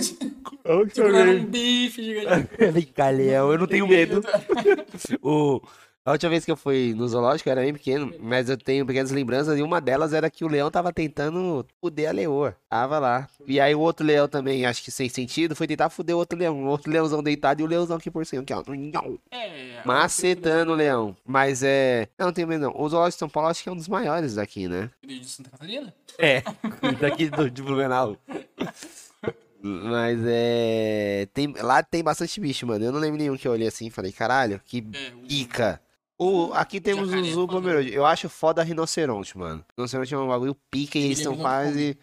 Segurando 0.92 1.40
um 1.40 1.44
bife 1.46 2.02
gigante. 2.02 2.48
Vem 2.72 2.86
cá, 2.86 3.10
leão, 3.10 3.52
eu 3.52 3.58
não 3.58 3.66
tenho 3.66 3.86
medo. 3.86 4.22
o... 5.22 5.60
A 6.08 6.12
última 6.12 6.30
vez 6.30 6.42
que 6.42 6.50
eu 6.50 6.56
fui 6.56 6.94
no 6.96 7.06
zoológico 7.06 7.50
eu 7.50 7.52
era 7.52 7.60
bem 7.60 7.74
pequeno, 7.74 8.14
mas 8.18 8.48
eu 8.48 8.56
tenho 8.56 8.86
pequenas 8.86 9.10
lembranças 9.10 9.58
e 9.58 9.62
uma 9.62 9.78
delas 9.78 10.14
era 10.14 10.30
que 10.30 10.42
o 10.42 10.48
leão 10.48 10.70
tava 10.70 10.90
tentando 10.90 11.66
fuder 11.82 12.08
a 12.08 12.12
leoa. 12.12 12.56
Tava 12.66 12.98
lá. 12.98 13.28
E 13.46 13.60
aí 13.60 13.74
o 13.74 13.80
outro 13.80 14.06
leão 14.06 14.26
também, 14.26 14.64
acho 14.64 14.82
que 14.82 14.90
sem 14.90 15.06
sentido, 15.10 15.54
foi 15.54 15.66
tentar 15.66 15.90
fuder 15.90 16.16
o 16.16 16.18
outro 16.18 16.38
leão. 16.38 16.64
O 16.64 16.68
outro 16.68 16.90
leãozão 16.90 17.22
deitado 17.22 17.60
e 17.60 17.62
o 17.62 17.66
leãozão 17.66 17.98
aqui 17.98 18.10
por 18.10 18.24
cima, 18.24 18.40
aqui, 18.40 18.54
ó. 18.54 18.62
É. 19.30 19.82
Macetando 19.84 20.72
o 20.72 20.74
leão. 20.74 21.14
Mas 21.26 21.62
é. 21.62 22.08
Não, 22.18 22.28
não 22.28 22.32
tenho 22.32 22.48
medo, 22.48 22.62
não. 22.62 22.72
O 22.74 22.88
zoológico 22.88 23.16
de 23.16 23.18
São 23.18 23.28
Paulo 23.28 23.50
acho 23.50 23.62
que 23.62 23.68
é 23.68 23.72
um 23.72 23.76
dos 23.76 23.88
maiores 23.88 24.36
daqui, 24.36 24.66
né? 24.66 24.88
De 25.06 25.22
Santa 25.28 25.50
Catarina? 25.50 25.94
É, 26.18 26.42
daqui 27.02 27.28
do, 27.28 27.50
de 27.50 27.62
Blumenau. 27.62 28.16
Mas 29.60 30.18
é. 30.24 31.28
Tem, 31.34 31.52
lá 31.60 31.82
tem 31.82 32.02
bastante 32.02 32.40
bicho, 32.40 32.66
mano. 32.66 32.82
Eu 32.82 32.92
não 32.92 32.98
lembro 32.98 33.18
nenhum 33.18 33.36
que 33.36 33.46
eu 33.46 33.52
olhei 33.52 33.68
assim 33.68 33.88
e 33.88 33.90
falei, 33.90 34.10
caralho, 34.10 34.58
que 34.64 34.82
É, 34.94 35.12
o-. 36.18 36.48
O, 36.48 36.52
aqui 36.54 36.80
temos 36.80 37.12
é 37.12 37.16
os 37.16 37.28
foda. 37.28 37.42
Upomerode. 37.42 37.92
Eu 37.92 38.04
acho 38.04 38.28
foda 38.28 38.62
rinoceronte, 38.62 39.36
mano. 39.38 39.64
Rinoceronte 39.76 40.12
é 40.12 40.18
um 40.18 40.28
bagulho 40.28 40.54
pica 40.70 40.98
e 40.98 41.02
Ele 41.02 41.08
eles 41.08 41.18
é 41.18 41.20
estão 41.22 41.32
muito 41.32 41.44
quase. 41.44 41.98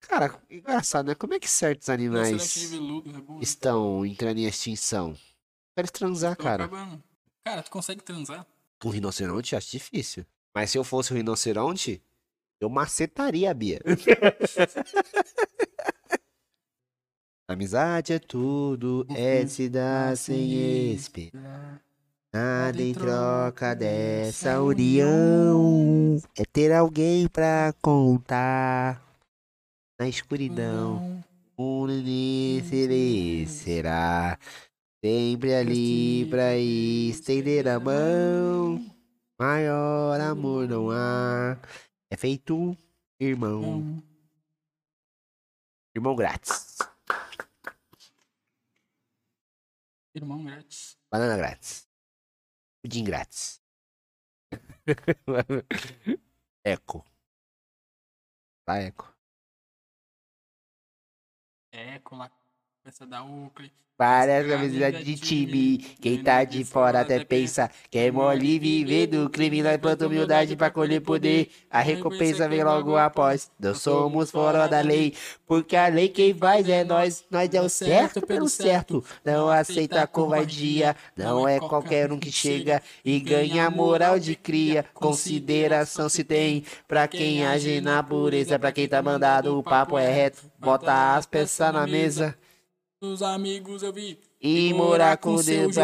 Cara, 0.00 0.34
engraçado, 0.50 1.06
né? 1.06 1.14
Como 1.14 1.32
é 1.34 1.38
que 1.38 1.48
certos 1.48 1.88
animais 1.88 2.68
veludo? 2.70 3.22
Burro. 3.22 3.40
estão 3.40 4.04
entrando 4.04 4.38
em 4.38 4.44
extinção? 4.46 5.16
Eles 5.76 5.90
transar, 5.90 6.36
Tô 6.36 6.42
cara. 6.42 6.64
acabando. 6.64 7.02
Cara, 7.44 7.62
tu 7.62 7.70
consegue 7.70 8.02
transar? 8.02 8.46
Com 8.80 8.90
rinoceronte, 8.90 9.54
acho 9.56 9.70
difícil. 9.70 10.26
Mas 10.54 10.70
se 10.70 10.76
eu 10.78 10.84
fosse 10.84 11.12
o 11.12 11.16
rinoceronte, 11.16 12.02
eu 12.60 12.68
macetaria 12.68 13.50
a 13.50 13.54
Bia. 13.54 13.80
Amizade 17.48 18.12
é 18.12 18.18
tudo, 18.18 19.06
é 19.10 19.46
se 19.46 19.68
dar 19.68 20.16
sem 20.16 20.92
esperar. 20.92 21.82
Nada 22.34 22.80
em 22.80 22.94
troca 22.94 23.74
dessa 23.74 24.58
união 24.62 26.16
é 26.34 26.46
ter 26.46 26.72
alguém 26.72 27.28
pra 27.28 27.74
contar. 27.82 29.02
Na 30.00 30.08
escuridão, 30.08 31.22
o 31.58 31.86
será 33.46 34.38
sempre 35.04 35.52
ali 35.52 36.24
pra 36.30 36.56
estender 36.56 37.68
a 37.68 37.78
mão. 37.78 38.82
Maior 39.38 40.18
amor 40.18 40.66
não 40.66 40.90
há, 40.90 41.58
é 42.10 42.16
feito 42.16 42.74
irmão. 43.20 44.02
Irmão 45.94 46.16
grátis. 46.16 46.78
Irmão 50.14 50.42
grátis. 50.42 50.96
Banana 51.10 51.36
grátis. 51.36 51.91
Pudim 52.82 53.04
grátis. 53.04 53.60
Eco. 56.64 57.04
Tá, 58.64 58.80
Eco. 58.80 59.12
É, 61.70 61.98
colar. 62.00 62.41
Começa 62.82 63.04
a 63.04 63.06
dar 63.06 63.22
Oakley. 63.22 63.70
Várias 63.96 64.48
camisetas 64.48 65.04
de 65.04 65.14
time. 65.14 65.78
Quem 66.00 66.20
tá 66.20 66.42
de 66.42 66.64
fora 66.64 67.02
até 67.02 67.24
pensa 67.24 67.70
que 67.88 67.96
é 67.96 68.10
mole 68.10 68.58
viver 68.58 69.06
do 69.06 69.30
crime. 69.30 69.62
Nós 69.62 69.76
planta 69.76 70.08
humildade 70.08 70.56
pra 70.56 70.68
colher 70.68 71.00
poder. 71.00 71.48
A 71.70 71.80
recompensa 71.80 72.48
vem 72.48 72.64
logo 72.64 72.96
após. 72.96 73.52
Nós 73.60 73.80
somos 73.80 74.32
fora 74.32 74.66
da 74.66 74.80
lei. 74.80 75.14
Porque 75.46 75.76
a 75.76 75.86
lei 75.86 76.08
quem 76.08 76.34
faz 76.34 76.68
é 76.68 76.82
nós. 76.82 77.24
Nós 77.30 77.48
deu 77.48 77.68
certo 77.68 78.26
pelo 78.26 78.48
certo. 78.48 79.04
Não 79.24 79.48
aceita 79.48 80.04
covardia. 80.08 80.96
Não 81.16 81.46
é 81.46 81.60
qualquer 81.60 82.10
um 82.10 82.18
que 82.18 82.32
chega 82.32 82.82
e 83.04 83.20
ganha 83.20 83.70
moral 83.70 84.18
de 84.18 84.34
cria. 84.34 84.84
Consideração 84.92 86.08
se 86.08 86.24
tem 86.24 86.64
pra 86.88 87.06
quem 87.06 87.46
age 87.46 87.80
na 87.80 88.02
pureza. 88.02 88.58
Pra 88.58 88.72
quem 88.72 88.88
tá 88.88 89.00
mandado, 89.00 89.56
o 89.56 89.62
papo 89.62 89.96
é 89.96 90.10
reto. 90.10 90.42
Bota 90.58 91.14
as 91.14 91.26
peças 91.26 91.72
na 91.72 91.86
mesa. 91.86 92.36
Os 93.02 93.20
amigos 93.20 93.82
eu 93.82 93.92
vi. 93.92 94.16
E 94.40 94.72
morar 94.74 95.16
com 95.16 95.34
Deus. 95.34 95.76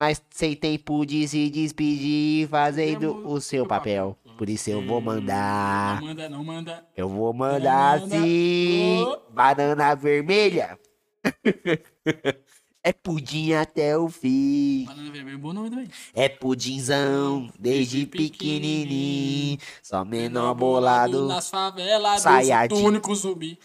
mas- 0.00 0.20
sem 0.30 0.56
tempo 0.56 1.06
de 1.06 1.28
se 1.28 1.48
despedir, 1.48 2.48
fazendo 2.48 3.24
o 3.24 3.40
seu 3.40 3.64
papel. 3.64 4.18
Por 4.36 4.48
isso 4.50 4.68
eu 4.68 4.84
vou 4.84 5.00
Não 5.00 5.12
mandar. 5.12 6.02
manda, 6.02 6.28
não 6.28 6.42
manda. 6.42 6.84
Eu 6.96 7.08
vou 7.08 7.32
mandar 7.32 8.00
Manda. 8.00 8.16
sim. 8.16 9.06
Banana 9.30 9.94
vermelha. 9.94 10.76
É 12.82 12.94
pudim 12.94 13.52
até 13.52 13.94
o 13.98 14.08
fim. 14.08 14.86
Banana 14.86 15.10
vermelha, 15.12 15.36
bom 15.36 15.52
nome 15.52 15.68
também. 15.68 15.88
É 16.14 16.30
pudinzão 16.30 17.52
desde 17.58 18.06
pequenininho. 18.06 19.58
Só 19.82 20.02
menor 20.02 20.54
bolado. 20.54 21.28
Nas 21.28 21.50
favelas, 21.50 22.24
do 22.70 22.76
único 22.78 23.14
zumbi. 23.14 23.58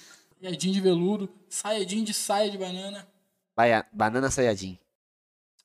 Sayajin 0.45 0.71
de 0.71 0.81
veludo. 0.81 1.29
Sayajin 1.49 2.03
de 2.03 2.13
saia 2.13 2.51
de 2.51 2.57
banana. 2.57 3.07
Vai, 3.57 3.71
banana 3.91 4.29
Sayajin. 4.29 4.77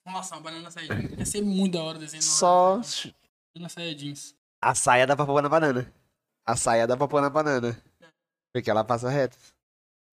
Nossa, 0.03 0.35
uma 0.35 0.41
banana 0.41 0.71
Sayajin. 0.71 1.19
Ia 1.19 1.25
ser 1.25 1.41
muito 1.43 1.73
da 1.73 1.83
hora 1.83 1.99
desenhar. 1.99 2.23
Só 2.23 2.81
Banana 3.53 3.69
Sayajins. 3.69 4.33
a 4.59 4.73
saia 4.73 5.05
dá 5.05 5.15
pra 5.15 5.25
pôr 5.25 5.39
na 5.41 5.49
banana. 5.49 5.93
A 6.43 6.55
saia 6.55 6.87
dá 6.87 6.97
pra 6.97 7.07
pôr 7.07 7.21
na 7.21 7.29
banana. 7.29 7.79
Porque 8.51 8.71
ela 8.71 8.83
passa 8.83 9.07
reto. 9.07 9.37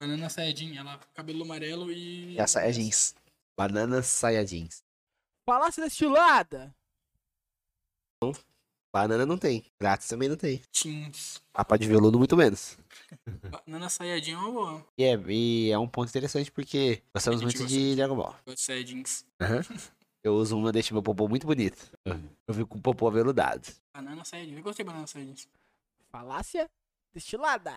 Banana 0.02 0.28
Sayajin, 0.28 0.76
ela 0.76 0.98
cabelo 1.14 1.44
amarelo 1.44 1.90
e. 1.90 2.34
E 2.34 2.40
a 2.40 2.46
saia 2.46 2.70
jeans. 2.70 3.14
Banana 3.56 4.02
saia 4.02 4.44
jeans. 4.44 4.84
Falácia 5.48 5.82
destilada. 5.82 6.74
Banana 8.92 9.24
não 9.24 9.38
tem. 9.38 9.64
Grátis 9.80 10.08
também 10.08 10.28
não 10.28 10.36
tem. 10.36 10.62
Jeans. 10.72 11.40
Capa 11.54 11.78
de 11.78 11.88
veludo 11.88 12.18
muito 12.18 12.36
menos. 12.36 12.76
Banana 13.66 13.88
Sayajin 13.88 14.32
é 14.32 14.36
uma 14.36 14.52
boa. 14.52 14.86
E 14.96 15.04
é, 15.04 15.20
e 15.28 15.70
é 15.70 15.78
um 15.78 15.88
ponto 15.88 16.08
interessante 16.08 16.50
porque 16.50 17.02
gostamos 17.14 17.42
muito 17.42 17.58
gosta 17.58 17.68
de 17.68 17.96
Dragon 17.96 18.16
Ball. 18.16 18.36
Gosto 18.46 18.58
de 18.58 18.62
Sayajins. 18.62 19.24
Aham. 19.40 19.60
Eu 20.22 20.34
uso 20.34 20.58
uma, 20.58 20.72
deixa 20.72 20.92
meu 20.92 21.02
popô 21.02 21.28
muito 21.28 21.46
bonito. 21.46 21.90
Eu 22.04 22.54
fico 22.54 22.66
com 22.66 22.78
o 22.78 22.82
popô 22.82 23.08
aveludado. 23.08 23.68
Banana 23.94 24.24
Sayajin. 24.24 24.56
Eu 24.56 24.62
gostei 24.62 24.84
de 24.84 24.90
banana 24.90 25.06
Sayajins. 25.06 25.48
Falácia 26.10 26.68
destilada. 27.14 27.74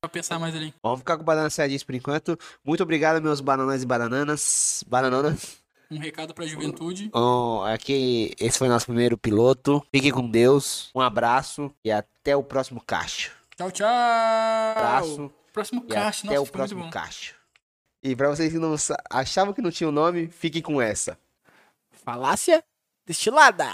Pra 0.00 0.10
pensar 0.10 0.38
mais 0.38 0.54
ali. 0.54 0.74
Vamos 0.82 1.00
ficar 1.00 1.16
com 1.16 1.24
banana 1.24 1.50
saia 1.50 1.68
jeans 1.68 1.82
por 1.82 1.94
enquanto. 1.94 2.38
Muito 2.64 2.82
obrigado, 2.82 3.20
meus 3.22 3.40
bananas 3.40 3.82
e 3.82 3.86
bananas. 3.86 4.84
Bananonas. 4.86 5.64
Um 5.90 5.98
recado 5.98 6.34
pra 6.34 6.46
juventude. 6.46 7.08
Bom, 7.10 7.64
aqui, 7.64 8.34
esse 8.40 8.58
foi 8.58 8.68
nosso 8.68 8.86
primeiro 8.86 9.16
piloto. 9.16 9.84
Fique 9.94 10.10
com 10.10 10.28
Deus. 10.28 10.90
Um 10.94 11.00
abraço 11.00 11.72
e 11.84 11.92
até 11.92 12.36
o 12.36 12.42
próximo 12.42 12.82
cacho. 12.84 13.32
Tchau, 13.56 13.70
tchau. 13.70 13.86
Abraço. 13.88 15.32
Próximo 15.52 15.82
caixa, 15.82 16.26
até 16.26 16.36
nossa, 16.36 16.48
o 16.48 16.52
próximo 16.52 16.90
cacho. 16.90 17.34
E 18.02 18.14
pra 18.14 18.28
vocês 18.28 18.52
que 18.52 18.58
não 18.58 18.74
achavam 19.10 19.54
que 19.54 19.62
não 19.62 19.70
tinha 19.70 19.88
o 19.88 19.92
nome, 19.92 20.28
fiquem 20.28 20.60
com 20.60 20.82
essa. 20.82 21.18
Falácia 21.90 22.62
destilada. 23.06 23.66